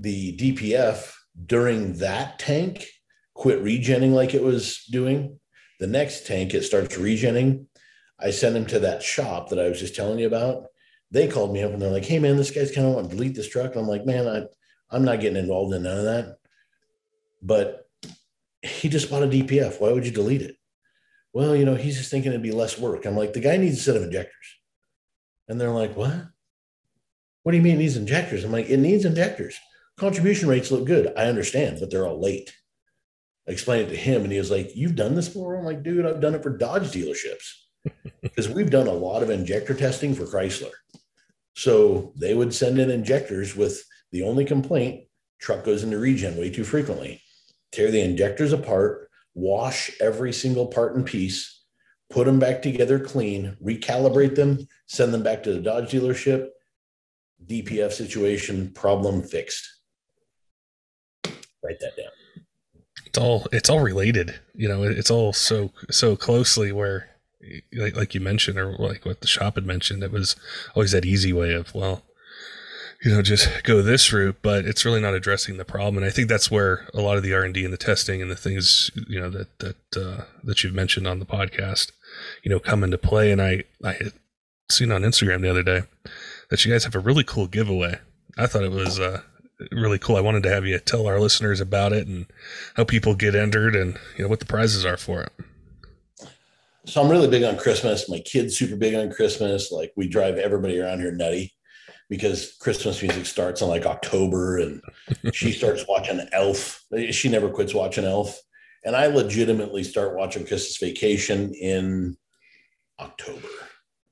[0.00, 1.12] The DPF
[1.46, 2.86] during that tank
[3.34, 5.38] quit regenning like it was doing.
[5.80, 7.66] The next tank, it starts regenning.
[8.18, 10.66] I sent him to that shop that I was just telling you about.
[11.12, 13.16] They called me up and they're like, "Hey man, this guy's kind of want to
[13.16, 14.46] delete this truck." And I'm like, "Man, I
[14.90, 16.38] I'm not getting involved in none of that."
[17.42, 17.86] But
[18.62, 19.80] he just bought a DPF.
[19.80, 20.56] Why would you delete it?
[21.32, 23.04] Well, you know, he's just thinking it'd be less work.
[23.04, 24.58] I'm like, the guy needs a set of injectors.
[25.48, 26.14] And they're like, what?
[27.42, 28.44] What do you mean needs injectors?
[28.44, 29.58] I'm like, it needs injectors.
[29.96, 31.12] Contribution rates look good.
[31.16, 32.54] I understand, but they're all late.
[33.48, 35.56] I explained it to him and he was like, You've done this before?
[35.56, 37.54] I'm like, dude, I've done it for Dodge dealerships.
[38.22, 40.70] Because we've done a lot of injector testing for Chrysler.
[41.54, 45.04] So they would send in injectors with the only complaint
[45.42, 47.20] truck goes into regen way too frequently.
[47.72, 51.64] Tear the injectors apart, wash every single part and piece,
[52.10, 56.48] put them back together clean, recalibrate them, send them back to the Dodge dealership.
[57.44, 59.68] DPF situation, problem fixed.
[61.24, 62.44] Write that down.
[63.04, 64.84] It's all it's all related, you know.
[64.84, 67.10] It's all so so closely where,
[67.74, 70.36] like, like you mentioned, or like what the shop had mentioned, it was
[70.74, 72.02] always that easy way of well,
[73.02, 75.96] you know just go this route but it's really not addressing the problem.
[75.96, 78.36] And i think that's where a lot of the r&d and the testing and the
[78.36, 81.92] things you know that that uh, that you've mentioned on the podcast
[82.42, 83.32] you know come into play.
[83.32, 84.12] And i i had
[84.70, 85.82] seen on instagram the other day
[86.50, 87.98] that you guys have a really cool giveaway.
[88.38, 89.22] I thought it was uh,
[89.70, 90.16] really cool.
[90.16, 92.26] I wanted to have you tell our listeners about it and
[92.74, 95.32] how people get entered and you know what the prizes are for it
[96.86, 100.36] so i'm really big on christmas my kids super big on christmas like we drive
[100.36, 101.52] everybody around here nutty
[102.12, 104.82] because Christmas music starts in like October and
[105.32, 106.84] she starts watching Elf.
[107.10, 108.38] She never quits watching Elf.
[108.84, 112.18] And I legitimately start watching Christmas Vacation in
[113.00, 113.48] October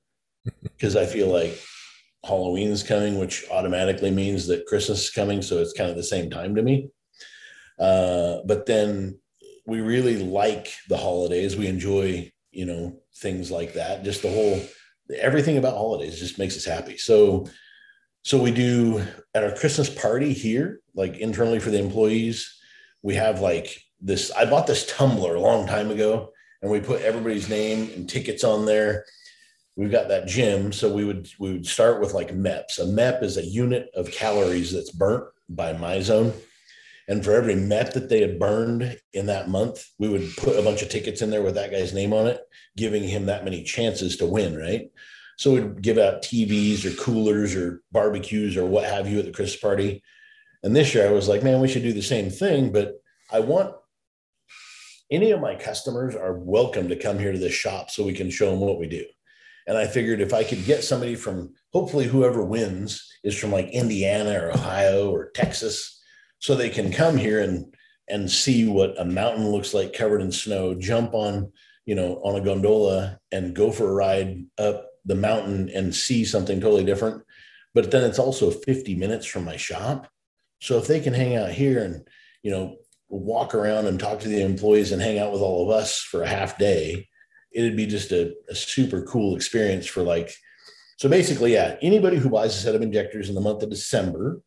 [0.62, 1.60] because I feel like
[2.24, 5.42] Halloween's coming, which automatically means that Christmas is coming.
[5.42, 6.88] So it's kind of the same time to me.
[7.78, 9.20] Uh, but then
[9.66, 11.54] we really like the holidays.
[11.54, 14.04] We enjoy, you know, things like that.
[14.04, 14.60] Just the whole,
[15.18, 16.96] everything about holidays just makes us happy.
[16.96, 17.46] So
[18.22, 19.02] so we do
[19.34, 22.54] at our Christmas party here, like internally for the employees,
[23.02, 24.30] we have like this.
[24.32, 26.30] I bought this tumbler a long time ago,
[26.60, 29.06] and we put everybody's name and tickets on there.
[29.74, 32.78] We've got that gym, so we would we would start with like MEPS.
[32.78, 36.34] A MEP is a unit of calories that's burnt by MyZone.
[37.10, 40.62] And for every Met that they had burned in that month, we would put a
[40.62, 42.40] bunch of tickets in there with that guy's name on it,
[42.76, 44.92] giving him that many chances to win, right?
[45.36, 49.32] So we'd give out TVs or coolers or barbecues or what have you at the
[49.32, 50.04] Christmas party.
[50.62, 52.70] And this year I was like, man, we should do the same thing.
[52.70, 53.02] But
[53.32, 53.74] I want
[55.10, 58.30] any of my customers are welcome to come here to this shop so we can
[58.30, 59.04] show them what we do.
[59.66, 63.68] And I figured if I could get somebody from hopefully whoever wins is from like
[63.70, 65.99] Indiana or Ohio or Texas,
[66.40, 67.72] so they can come here and
[68.08, 71.52] and see what a mountain looks like covered in snow, jump on,
[71.86, 76.24] you know, on a gondola and go for a ride up the mountain and see
[76.24, 77.22] something totally different.
[77.72, 80.08] But then it's also 50 minutes from my shop.
[80.60, 82.06] So if they can hang out here and,
[82.42, 82.78] you know,
[83.08, 86.22] walk around and talk to the employees and hang out with all of us for
[86.22, 87.08] a half day,
[87.52, 90.34] it'd be just a, a super cool experience for like,
[90.96, 94.40] so basically, yeah, anybody who buys a set of injectors in the month of December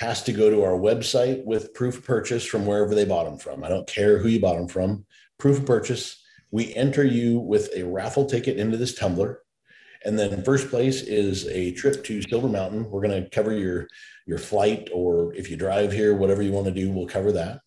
[0.00, 3.36] has to go to our website with proof of purchase from wherever they bought them
[3.36, 3.62] from.
[3.62, 5.04] I don't care who you bought them from.
[5.38, 6.24] Proof of purchase.
[6.50, 9.42] We enter you with a raffle ticket into this tumbler.
[10.02, 12.90] And then first place is a trip to Silver Mountain.
[12.90, 13.88] We're going to cover your
[14.26, 17.60] your flight, or if you drive here, whatever you want to do, we'll cover that.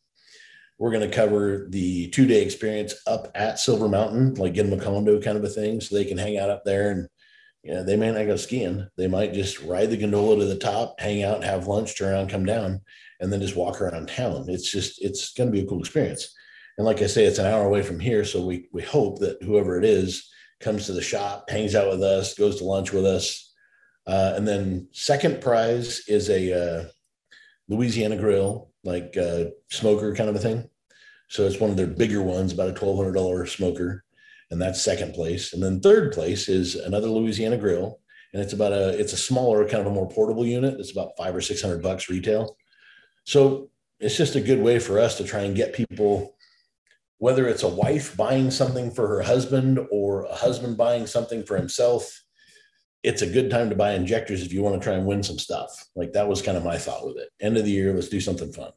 [0.79, 4.79] We're going to cover the two day experience up at Silver Mountain, like get them
[4.79, 6.89] a condo kind of a thing, so they can hang out up there.
[6.89, 7.07] And
[7.63, 8.87] you know, they may not go skiing.
[8.97, 12.29] They might just ride the gondola to the top, hang out, have lunch, turn around,
[12.29, 12.81] come down,
[13.19, 14.45] and then just walk around town.
[14.49, 16.35] It's just it's going to be a cool experience.
[16.77, 19.41] And like I say, it's an hour away from here, so we we hope that
[19.41, 23.05] whoever it is comes to the shop, hangs out with us, goes to lunch with
[23.05, 23.53] us.
[24.05, 26.85] Uh, and then second prize is a uh,
[27.69, 30.69] Louisiana grill, like uh, smoker kind of a thing.
[31.29, 34.03] So it's one of their bigger ones, about a twelve hundred dollar smoker,
[34.53, 35.51] and that's second place.
[35.51, 37.99] And then third place is another Louisiana grill,
[38.31, 40.79] and it's about a it's a smaller, kind of a more portable unit.
[40.79, 42.55] It's about five or six hundred bucks retail.
[43.25, 46.33] So it's just a good way for us to try and get people
[47.23, 51.55] whether it's a wife buying something for her husband or a husband buying something for
[51.55, 52.21] himself,
[53.01, 55.39] it's a good time to buy injectors if you want to try and win some
[55.39, 55.85] stuff.
[55.95, 57.29] Like that was kind of my thought with it.
[57.39, 58.71] End of the year, let's do something fun.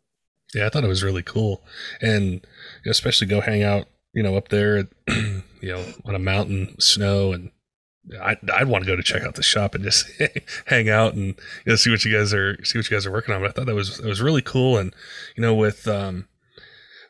[0.55, 1.65] Yeah, I thought it was really cool,
[2.01, 2.47] and
[2.87, 4.89] especially go hang out, you know, up there,
[5.61, 7.51] you know, on a mountain, snow, and
[8.21, 10.09] I, I'd want to go to check out the shop and just
[10.67, 11.35] hang out and you
[11.67, 13.41] know see what you guys are see what you guys are working on.
[13.41, 14.95] But I thought that was that was really cool, and
[15.37, 16.29] you know, with um,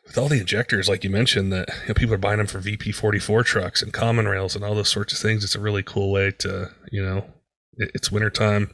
[0.07, 2.59] with all the injectors, like you mentioned, that you know, people are buying them for
[2.59, 5.43] VP44 trucks and common rails and all those sorts of things.
[5.43, 7.25] It's a really cool way to, you know,
[7.73, 8.73] it, it's wintertime.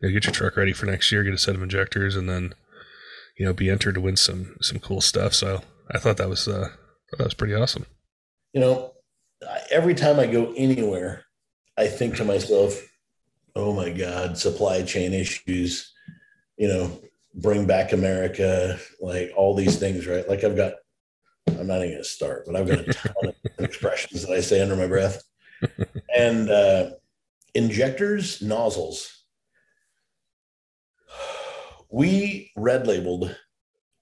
[0.00, 2.28] You know, get your truck ready for next year, get a set of injectors, and
[2.28, 2.54] then,
[3.38, 5.34] you know, be entered to win some some cool stuff.
[5.34, 5.60] So
[5.90, 6.70] I thought that was uh,
[7.18, 7.84] that was pretty awesome.
[8.54, 8.92] You know,
[9.70, 11.24] every time I go anywhere,
[11.76, 12.80] I think to myself,
[13.56, 15.92] "Oh my God, supply chain issues."
[16.56, 17.00] You know,
[17.34, 20.28] bring back America, like all these things, right?
[20.28, 20.74] Like I've got,
[21.48, 23.34] I'm not even gonna start, but I've got a ton of
[23.64, 25.22] expressions that I say under my breath.
[26.14, 26.90] And uh,
[27.54, 29.24] injectors, nozzles.
[31.90, 33.34] We red labeled,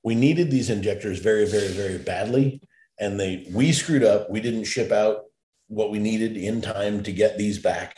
[0.03, 2.61] we needed these injectors very, very, very badly.
[3.01, 4.29] And they we screwed up.
[4.31, 5.25] We didn't ship out
[5.69, 7.97] what we needed in time to get these back.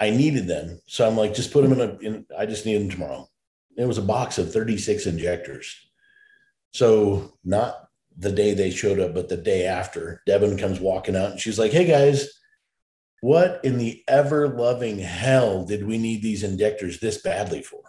[0.00, 0.80] I needed them.
[0.86, 3.28] So I'm like, just put them in a in, I just need them tomorrow
[3.76, 5.74] it was a box of 36 injectors.
[6.72, 11.32] So not the day they showed up, but the day after, Devin comes walking out
[11.32, 12.28] and she's like, Hey guys,
[13.20, 17.80] what in the ever loving hell did we need these injectors this badly for?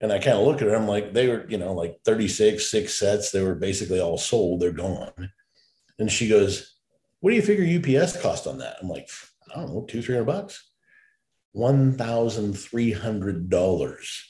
[0.00, 2.70] And I kind of look at her, I'm like, they were, you know, like 36,
[2.70, 3.30] six sets.
[3.30, 4.60] They were basically all sold.
[4.60, 5.32] They're gone.
[5.98, 6.75] And she goes,
[7.26, 8.76] What do you figure UPS cost on that?
[8.80, 9.10] I'm like,
[9.52, 10.70] I don't know, two, three hundred bucks.
[11.56, 14.20] $1,300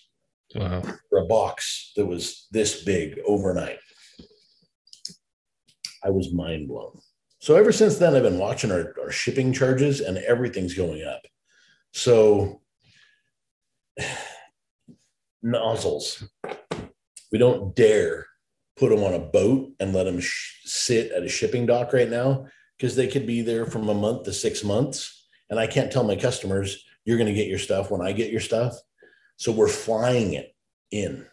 [0.54, 0.82] Wow.
[1.10, 3.80] For a box that was this big overnight.
[6.02, 6.98] I was mind blown.
[7.38, 11.20] So ever since then, I've been watching our, our shipping charges and everything's going up.
[11.92, 12.62] So
[15.42, 16.26] nozzles,
[17.30, 18.26] we don't dare
[18.78, 22.08] put them on a boat and let them sh- sit at a shipping dock right
[22.08, 22.46] now
[22.76, 25.28] because they could be there from a month to six months.
[25.50, 28.30] And I can't tell my customers, you're going to get your stuff when I get
[28.30, 28.74] your stuff.
[29.36, 30.54] So we're flying it
[30.90, 31.26] in,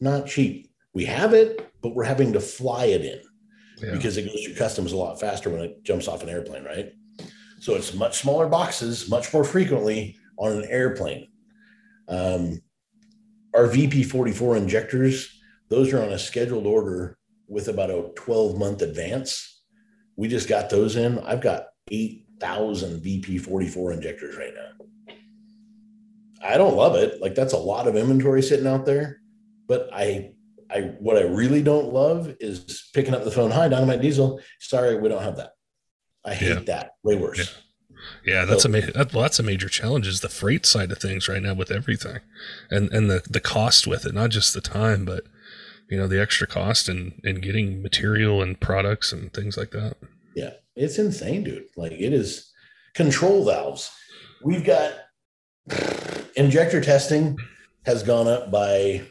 [0.00, 0.70] not cheap.
[0.92, 3.20] We have it, but we're having to fly it in
[3.82, 3.94] yeah.
[3.94, 6.92] because it goes through customs a lot faster when it jumps off an airplane, right?
[7.60, 11.28] So it's much smaller boxes, much more frequently on an airplane.
[12.08, 12.60] Um,
[13.54, 17.18] our VP44 injectors, those are on a scheduled order
[17.48, 19.53] with about a 12 month advance.
[20.16, 21.18] We just got those in.
[21.20, 25.14] I've got 8,000 VP44 injectors right now.
[26.42, 27.20] I don't love it.
[27.20, 29.20] Like that's a lot of inventory sitting out there.
[29.66, 30.32] But I,
[30.70, 33.50] I, what I really don't love is picking up the phone.
[33.50, 34.40] Hi, Dynomite Diesel.
[34.60, 35.52] Sorry, we don't have that.
[36.24, 36.60] I hate yeah.
[36.66, 36.90] that.
[37.02, 37.38] Way worse.
[37.38, 37.60] Yeah.
[38.24, 41.26] Yeah, that's so, a well, that's a major challenge is the freight side of things
[41.28, 42.18] right now with everything,
[42.70, 45.24] and and the the cost with it, not just the time, but
[45.88, 49.96] you know the extra cost and and getting material and products and things like that.
[50.34, 51.66] Yeah, it's insane, dude.
[51.76, 52.52] Like it is
[52.94, 53.90] control valves.
[54.42, 54.92] We've got
[56.36, 57.36] injector testing
[57.86, 59.02] has gone up by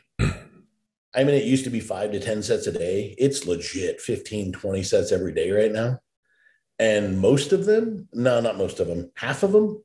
[1.16, 3.14] I mean, it used to be five to 10 sets a day.
[3.20, 6.00] It's legit 15, 20 sets every day right now.
[6.80, 9.84] And most of them, no, not most of them, half of them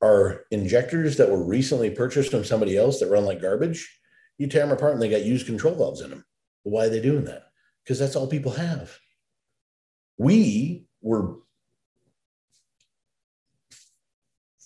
[0.00, 4.00] are injectors that were recently purchased from somebody else that run like garbage.
[4.38, 6.24] You tear them apart and they got used control valves in them.
[6.64, 7.44] Why are they doing that?
[7.82, 8.96] Because that's all people have.
[10.16, 11.36] We were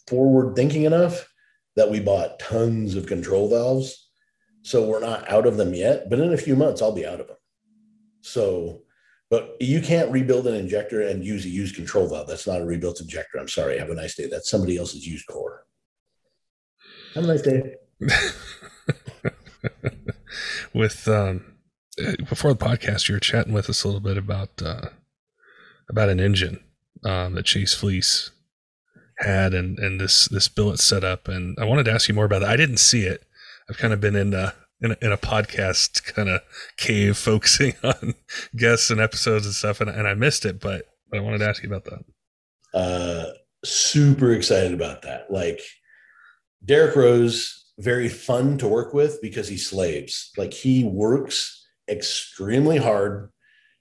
[0.06, 1.28] forward thinking enough
[1.76, 4.08] that we bought tons of control valves.
[4.62, 7.20] So we're not out of them yet, but in a few months, I'll be out
[7.20, 7.36] of them.
[8.20, 8.82] So,
[9.30, 12.26] but you can't rebuild an injector and use a used control valve.
[12.28, 13.38] That's not a rebuilt injector.
[13.38, 13.78] I'm sorry.
[13.78, 14.26] Have a nice day.
[14.28, 15.64] That's somebody else's used core.
[17.14, 17.76] Have a nice day.
[20.74, 21.44] with um,
[22.28, 24.88] before the podcast, you were chatting with us a little bit about uh,
[25.88, 26.62] about an engine
[27.04, 28.30] um, that Chase Fleece
[29.18, 31.28] had and and this this billet setup.
[31.28, 32.50] And I wanted to ask you more about that.
[32.50, 33.24] I didn't see it.
[33.68, 36.40] I've kind of been in a in a, in a podcast kind of
[36.76, 38.14] cave focusing on
[38.56, 40.61] guests and episodes and stuff, and, and I missed it.
[40.61, 42.04] But but I wanted to ask you about that.
[42.74, 43.32] Uh,
[43.64, 45.30] super excited about that.
[45.30, 45.61] Like
[46.64, 50.30] Derek Rose, very fun to work with because he slaves.
[50.36, 53.30] Like he works extremely hard,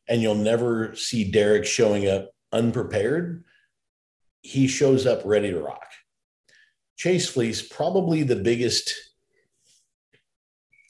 [0.07, 3.43] and you'll never see Derek showing up unprepared
[4.47, 5.91] he shows up ready to rock.
[6.95, 8.93] Chase Fleece, probably the biggest,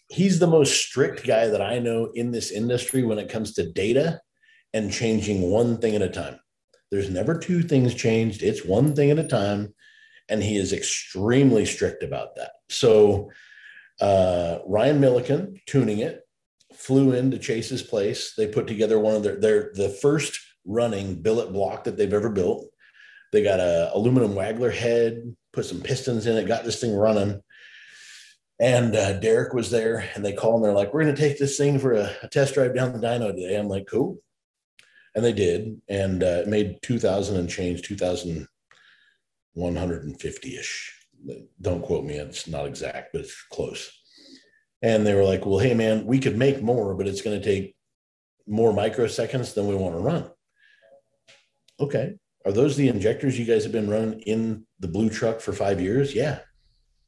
[0.09, 3.71] he's the most strict guy that I know in this industry when it comes to
[3.71, 4.21] data
[4.73, 6.39] and changing one thing at a time.
[6.91, 9.73] There's never two things changed, it's one thing at a time.
[10.29, 12.51] And he is extremely strict about that.
[12.69, 13.31] So,
[13.99, 16.27] uh, Ryan Milliken, tuning it,
[16.73, 18.33] flew into Chase's place.
[18.35, 22.29] They put together one of their, their the first running billet block that they've ever
[22.29, 22.67] built.
[23.31, 27.41] They got a aluminum Wagler head, put some pistons in it, got this thing running.
[28.59, 31.37] And uh, Derek was there, and they call and they're like, "We're going to take
[31.37, 34.17] this thing for a, a, test drive down the dyno today." I'm like, "Cool,"
[35.13, 37.95] and they did, and uh, it made two thousand and change, two
[39.57, 40.93] thousand one hundred and fifty ish.
[41.61, 43.91] Don't quote me; it's not exact, but it's close.
[44.81, 47.45] And they were like, "Well, hey man, we could make more, but it's going to
[47.45, 47.75] take
[48.47, 50.29] more microseconds than we want to run."
[51.79, 55.53] Okay, are those the injectors you guys have been running in the blue truck for
[55.53, 56.13] five years?
[56.13, 56.39] Yeah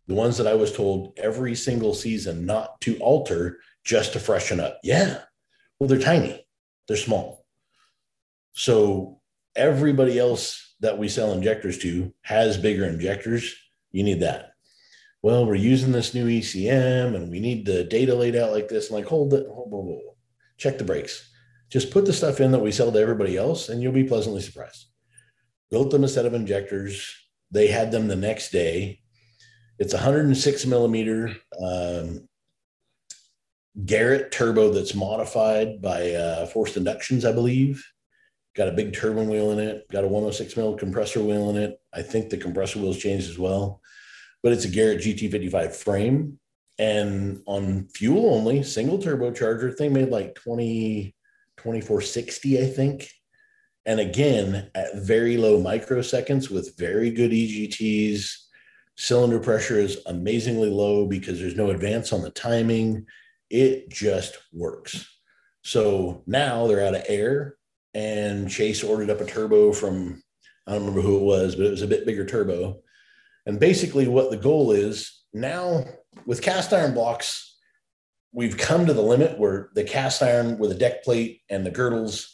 [0.09, 4.59] the ones that I was told every single season not to alter just to freshen
[4.59, 4.79] up.
[4.83, 5.21] Yeah.
[5.79, 6.43] Well, they're tiny,
[6.87, 7.45] they're small.
[8.53, 9.21] So
[9.55, 13.55] everybody else that we sell injectors to has bigger injectors.
[13.91, 14.53] You need that.
[15.21, 18.89] Well, we're using this new ECM and we need the data laid out like this.
[18.89, 20.15] I'm like, hold it, hold, hold, hold.
[20.57, 21.30] check the brakes.
[21.69, 24.41] Just put the stuff in that we sell to everybody else and you'll be pleasantly
[24.41, 24.86] surprised.
[25.69, 27.13] Built them a set of injectors.
[27.51, 29.01] They had them the next day
[29.80, 32.27] it's 106 millimeter um,
[33.86, 37.84] Garrett turbo that's modified by uh, forced inductions, I believe.
[38.55, 39.87] Got a big turbine wheel in it.
[39.89, 41.79] Got a 106 mil compressor wheel in it.
[41.93, 43.81] I think the compressor wheel's changed as well.
[44.43, 46.39] But it's a Garrett GT55 frame,
[46.77, 49.75] and on fuel only, single turbocharger.
[49.75, 51.13] Thing made like 20,
[51.57, 53.09] 2460, I think.
[53.85, 58.49] And again, at very low microseconds with very good EGTs
[58.99, 63.05] Cylinder pressure is amazingly low because there's no advance on the timing.
[63.49, 65.07] It just works.
[65.63, 67.55] So now they're out of air,
[67.93, 70.21] and Chase ordered up a turbo from,
[70.67, 72.81] I don't remember who it was, but it was a bit bigger turbo.
[73.45, 75.85] And basically, what the goal is now
[76.25, 77.57] with cast iron blocks,
[78.31, 81.71] we've come to the limit where the cast iron with a deck plate and the
[81.71, 82.31] girdles,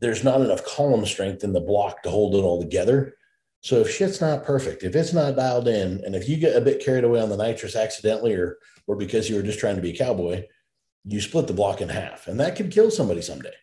[0.00, 3.14] there's not enough column strength in the block to hold it all together.
[3.60, 6.60] So if shit's not perfect, if it's not dialed in, and if you get a
[6.60, 9.82] bit carried away on the nitrous accidentally or or because you were just trying to
[9.82, 10.44] be a cowboy,
[11.04, 12.26] you split the block in half.
[12.26, 13.54] And that could kill somebody someday.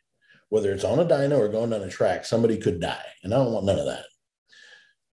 [0.50, 3.06] Whether it's on a dyno or going down a track, somebody could die.
[3.24, 4.06] And I don't want none of that.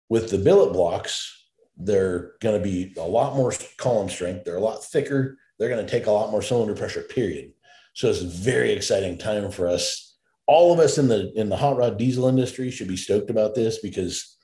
[0.09, 1.31] With the billet blocks,
[1.77, 4.45] they're going to be a lot more column strength.
[4.45, 5.37] They're a lot thicker.
[5.57, 7.53] They're going to take a lot more cylinder pressure, period.
[7.93, 10.17] So it's a very exciting time for us.
[10.45, 13.55] All of us in the in the hot rod diesel industry should be stoked about
[13.55, 14.37] this because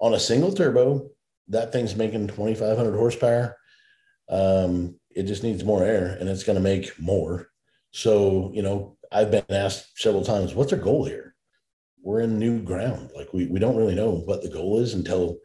[0.00, 1.10] on a single turbo,
[1.48, 3.56] that thing's making 2,500 horsepower.
[4.28, 7.48] Um, it just needs more air and it's going to make more.
[7.90, 11.34] So, you know, I've been asked several times, what's our goal here?
[12.02, 13.10] We're in new ground.
[13.14, 15.38] Like we, we don't really know what the goal is until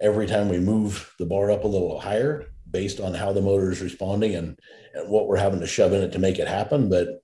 [0.00, 3.70] every time we move the bar up a little higher based on how the motor
[3.70, 4.58] is responding and,
[4.94, 6.88] and what we're having to shove in it to make it happen.
[6.88, 7.20] But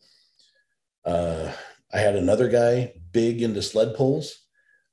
[1.04, 1.52] uh,
[1.92, 4.46] I had another guy big into sled pulls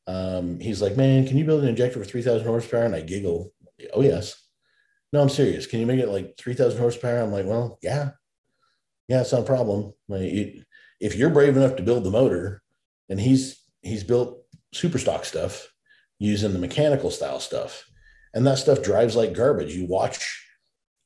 [0.07, 2.83] um, he's like, man, can you build an injector for 3000 horsepower?
[2.83, 3.53] And I giggle.
[3.93, 4.35] Oh, yes.
[5.11, 5.67] No, I'm serious.
[5.67, 7.19] Can you make it like 3000 horsepower?
[7.19, 8.11] I'm like, well, yeah.
[9.07, 9.93] Yeah, it's not a problem.
[10.07, 10.31] Like,
[11.03, 12.63] if you're brave enough to build the motor
[13.09, 14.41] and he's, he's built
[14.73, 15.67] super stock stuff
[16.17, 17.85] using the mechanical style stuff
[18.33, 19.75] and that stuff drives like garbage.
[19.75, 20.41] You watch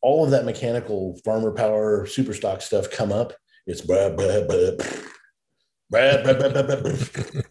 [0.04, 3.34] all of that mechanical farmer power super stock stuff come up.
[3.66, 4.72] It's blah, blah, blah,
[5.90, 7.42] blah, blah, blah, blah, blah.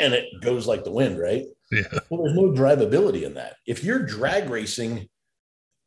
[0.00, 1.44] and it goes like the wind, right?
[1.70, 1.82] Yeah.
[2.08, 3.56] Well, there's no drivability in that.
[3.66, 5.10] If you're drag racing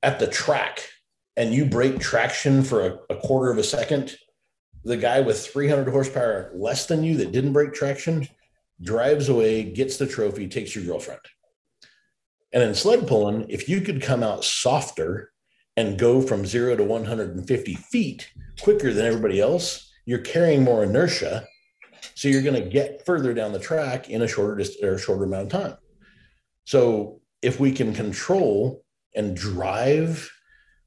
[0.03, 0.87] at the track
[1.35, 4.15] and you break traction for a, a quarter of a second,
[4.83, 8.27] the guy with 300 horsepower less than you that didn't break traction
[8.81, 11.21] drives away, gets the trophy, takes your girlfriend.
[12.53, 15.31] And in sled pulling, if you could come out softer
[15.77, 18.29] and go from zero to 150 feet
[18.61, 21.45] quicker than everybody else, you're carrying more inertia
[22.15, 25.23] so you're going to get further down the track in a shorter dist- or shorter
[25.23, 25.77] amount of time.
[26.65, 28.83] So if we can control
[29.15, 30.29] and drive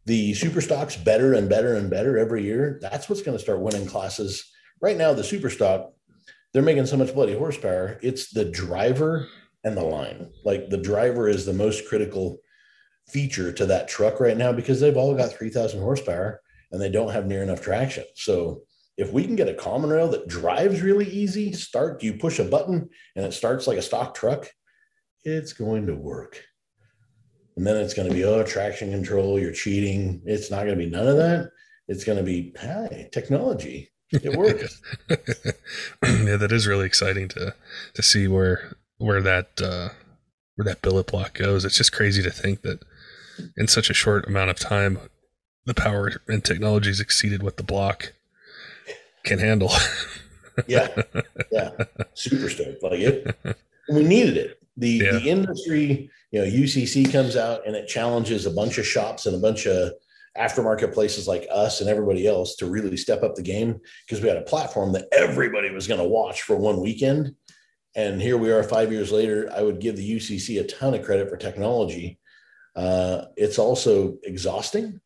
[0.07, 3.61] the super stocks better and better and better every year, that's what's going to start
[3.61, 4.51] winning classes.
[4.81, 5.93] Right now, the super stock,
[6.53, 7.99] they're making so much bloody horsepower.
[8.03, 9.27] It's the driver
[9.65, 10.31] and the line.
[10.45, 12.39] Like the driver is the most critical
[13.09, 16.41] feature to that truck right now because they've all got 3000 horsepower
[16.71, 18.05] and they don't have near enough traction.
[18.15, 18.63] So
[18.97, 22.45] if we can get a common rail that drives really easy, start, you push a
[22.45, 24.49] button and it starts like a stock truck,
[25.25, 26.43] it's going to work.
[27.57, 30.21] And then it's going to be, oh, traction control, you're cheating.
[30.25, 31.51] It's not going to be none of that.
[31.87, 33.91] It's going to be, hey, technology.
[34.11, 34.81] It works.
[35.09, 37.55] yeah, that is really exciting to
[37.95, 39.89] to see where where that uh,
[40.55, 41.65] where that billet block goes.
[41.65, 42.81] It's just crazy to think that
[43.57, 44.99] in such a short amount of time,
[45.67, 48.13] the power and technology has exceeded what the block
[49.25, 49.73] can handle.
[50.67, 50.89] yeah,
[51.51, 51.71] yeah,
[52.15, 52.83] super stoked.
[52.83, 53.37] Like it,
[53.89, 54.61] we needed it.
[54.77, 55.13] The yeah.
[55.13, 59.37] the industry, you know, UCC comes out and it challenges a bunch of shops and
[59.37, 59.93] a bunch of
[60.37, 64.29] aftermarket places like us and everybody else to really step up the game because we
[64.29, 67.35] had a platform that everybody was going to watch for one weekend.
[67.95, 69.49] And here we are five years later.
[69.55, 72.19] I would give the UCC a ton of credit for technology.
[72.75, 75.01] Uh, it's also exhausting.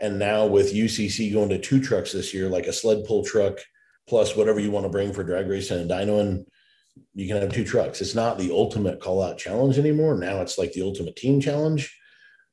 [0.00, 3.58] And now with UCC going to two trucks this year, like a sled pull truck
[4.06, 6.44] plus whatever you want to bring for drag racing and dynoing,
[7.14, 8.00] you can have two trucks.
[8.00, 10.16] It's not the ultimate call out challenge anymore.
[10.16, 11.96] Now it's like the ultimate team challenge.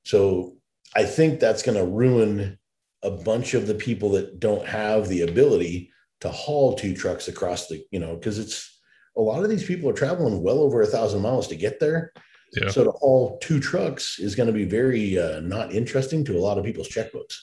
[0.04, 0.56] So
[0.96, 2.58] I think that's going to ruin
[3.04, 7.68] a bunch of the people that don't have the ability to haul two trucks across
[7.68, 8.80] the, you know, because it's
[9.18, 12.14] a lot of these people are traveling well over a thousand miles to get there.
[12.54, 12.70] Yeah.
[12.70, 16.42] So to haul two trucks is going to be very uh, not interesting to a
[16.42, 17.36] lot of people's checkbooks.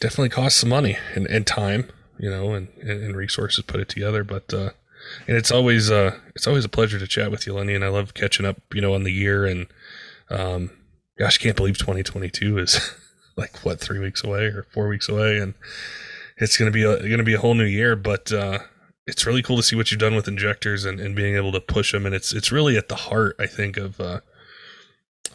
[0.00, 4.22] Definitely costs some money and, and time, you know, and, and resources put it together.
[4.22, 4.70] But uh,
[5.26, 7.88] and it's always uh, it's always a pleasure to chat with you, Lenny, and I
[7.88, 9.66] love catching up, you know, on the year and
[10.30, 10.70] um,
[11.18, 12.94] gosh, I can't believe 2022 is
[13.36, 15.54] like what three weeks away or four weeks away, and
[16.38, 17.96] it's gonna be a gonna be a whole new year.
[17.96, 18.60] But uh,
[19.06, 21.60] it's really cool to see what you've done with injectors and, and being able to
[21.60, 24.20] push them, and it's it's really at the heart, I think, of uh,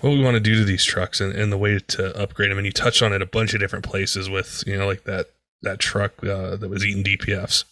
[0.01, 2.57] what we want to do to these trucks and, and the way to upgrade them.
[2.57, 5.27] And you touched on it a bunch of different places with you know like that
[5.61, 7.63] that truck uh, that was eating DPFs.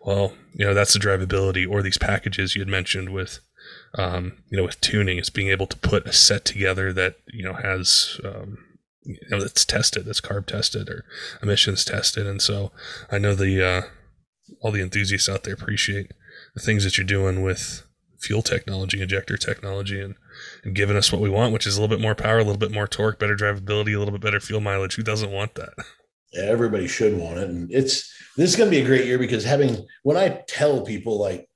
[0.00, 3.40] Well, you know that's the drivability, or these packages you had mentioned with
[3.94, 7.44] um, you know, with tuning, it's being able to put a set together that you
[7.44, 8.58] know has um,
[9.02, 11.04] you know that's tested, that's carb tested or
[11.42, 12.72] emissions tested, and so
[13.10, 13.82] I know the uh,
[14.62, 16.12] all the enthusiasts out there appreciate
[16.54, 17.84] the things that you're doing with
[18.18, 20.14] fuel technology, injector technology, and
[20.64, 22.58] and giving us what we want, which is a little bit more power, a little
[22.58, 24.96] bit more torque, better drivability, a little bit better fuel mileage.
[24.96, 25.72] Who doesn't want that?
[26.34, 29.44] Everybody should want it, and it's this is going to be a great year because
[29.44, 31.48] having when I tell people like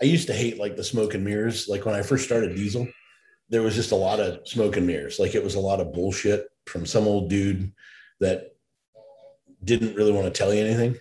[0.00, 1.68] I used to hate like the smoke and mirrors.
[1.68, 2.86] Like when I first started diesel,
[3.48, 5.18] there was just a lot of smoke and mirrors.
[5.18, 7.72] Like it was a lot of bullshit from some old dude
[8.20, 8.56] that
[9.62, 10.96] didn't really want to tell you anything.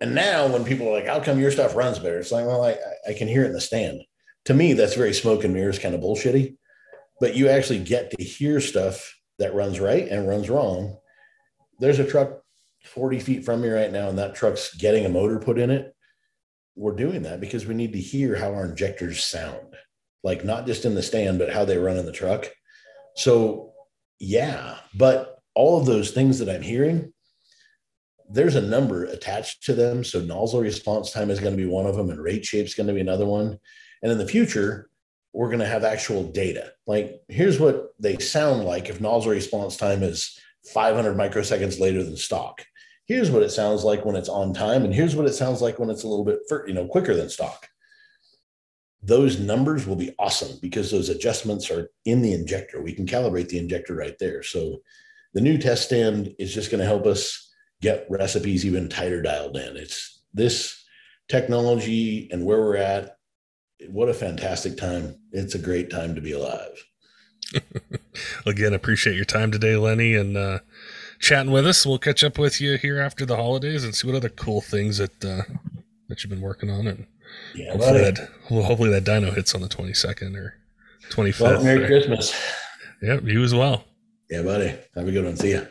[0.00, 2.18] And now when people are like, how come your stuff runs better?
[2.18, 2.76] It's like, well, I,
[3.08, 4.02] I can hear it in the stand.
[4.46, 6.56] To me, that's very smoke and mirrors kind of bullshitty.
[7.20, 10.96] But you actually get to hear stuff that runs right and runs wrong.
[11.82, 12.40] There's a truck
[12.84, 15.94] 40 feet from me right now, and that truck's getting a motor put in it
[16.74, 19.76] we're doing that because we need to hear how our injectors sound,
[20.22, 22.50] like not just in the stand, but how they run in the truck.
[23.14, 23.72] So,
[24.18, 27.12] yeah, but all of those things that I'm hearing,
[28.28, 30.02] there's a number attached to them.
[30.02, 32.74] So, nozzle response time is going to be one of them, and rate shape is
[32.74, 33.58] going to be another one.
[34.02, 34.88] And in the future,
[35.34, 36.72] we're going to have actual data.
[36.86, 42.16] Like, here's what they sound like if nozzle response time is 500 microseconds later than
[42.16, 42.64] stock.
[43.06, 45.78] Here's what it sounds like when it's on time and here's what it sounds like
[45.78, 47.68] when it's a little bit you know quicker than stock.
[49.02, 52.80] Those numbers will be awesome because those adjustments are in the injector.
[52.80, 54.44] We can calibrate the injector right there.
[54.44, 54.82] So
[55.34, 59.56] the new test stand is just going to help us get recipes even tighter dialed
[59.56, 59.76] in.
[59.76, 60.84] It's this
[61.28, 63.16] technology and where we're at
[63.88, 65.16] what a fantastic time.
[65.32, 66.84] It's a great time to be alive
[68.44, 70.58] again appreciate your time today lenny and uh
[71.22, 71.86] chatting with us.
[71.86, 74.98] We'll catch up with you here after the holidays and see what other cool things
[74.98, 75.42] that uh,
[76.08, 76.86] that you've been working on.
[76.86, 77.06] And
[77.54, 80.58] yeah, hopefully that well, hopefully that dyno hits on the twenty second or
[81.08, 81.40] twenty fifth.
[81.42, 82.34] Well, Merry or, Christmas.
[83.00, 83.84] Yep, you as well.
[84.28, 84.74] Yeah, buddy.
[84.94, 85.36] Have a good one.
[85.36, 85.62] See ya.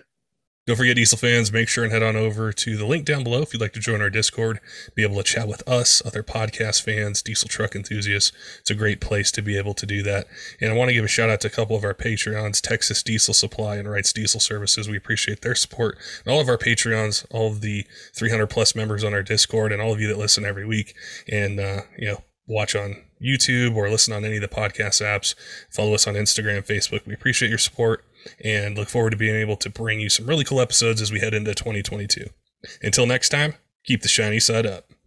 [0.68, 3.42] Don't forget, Diesel fans, make sure and head on over to the link down below
[3.42, 4.60] if you'd like to join our Discord,
[4.94, 8.32] be able to chat with us, other podcast fans, diesel truck enthusiasts.
[8.60, 10.28] It's a great place to be able to do that.
[10.62, 13.02] And I want to give a shout out to a couple of our Patreons, Texas
[13.02, 14.88] Diesel Supply and Wrights Diesel Services.
[14.88, 15.98] We appreciate their support.
[16.24, 19.82] And all of our Patreons, all of the 300 plus members on our Discord, and
[19.82, 20.94] all of you that listen every week
[21.28, 25.34] and, uh, you know, watch on YouTube or listen on any of the podcast apps.
[25.72, 27.08] Follow us on Instagram, Facebook.
[27.08, 28.06] We appreciate your support
[28.44, 31.20] and look forward to being able to bring you some really cool episodes as we
[31.20, 32.26] head into 2022.
[32.82, 34.92] Until next time, keep the shiny side up.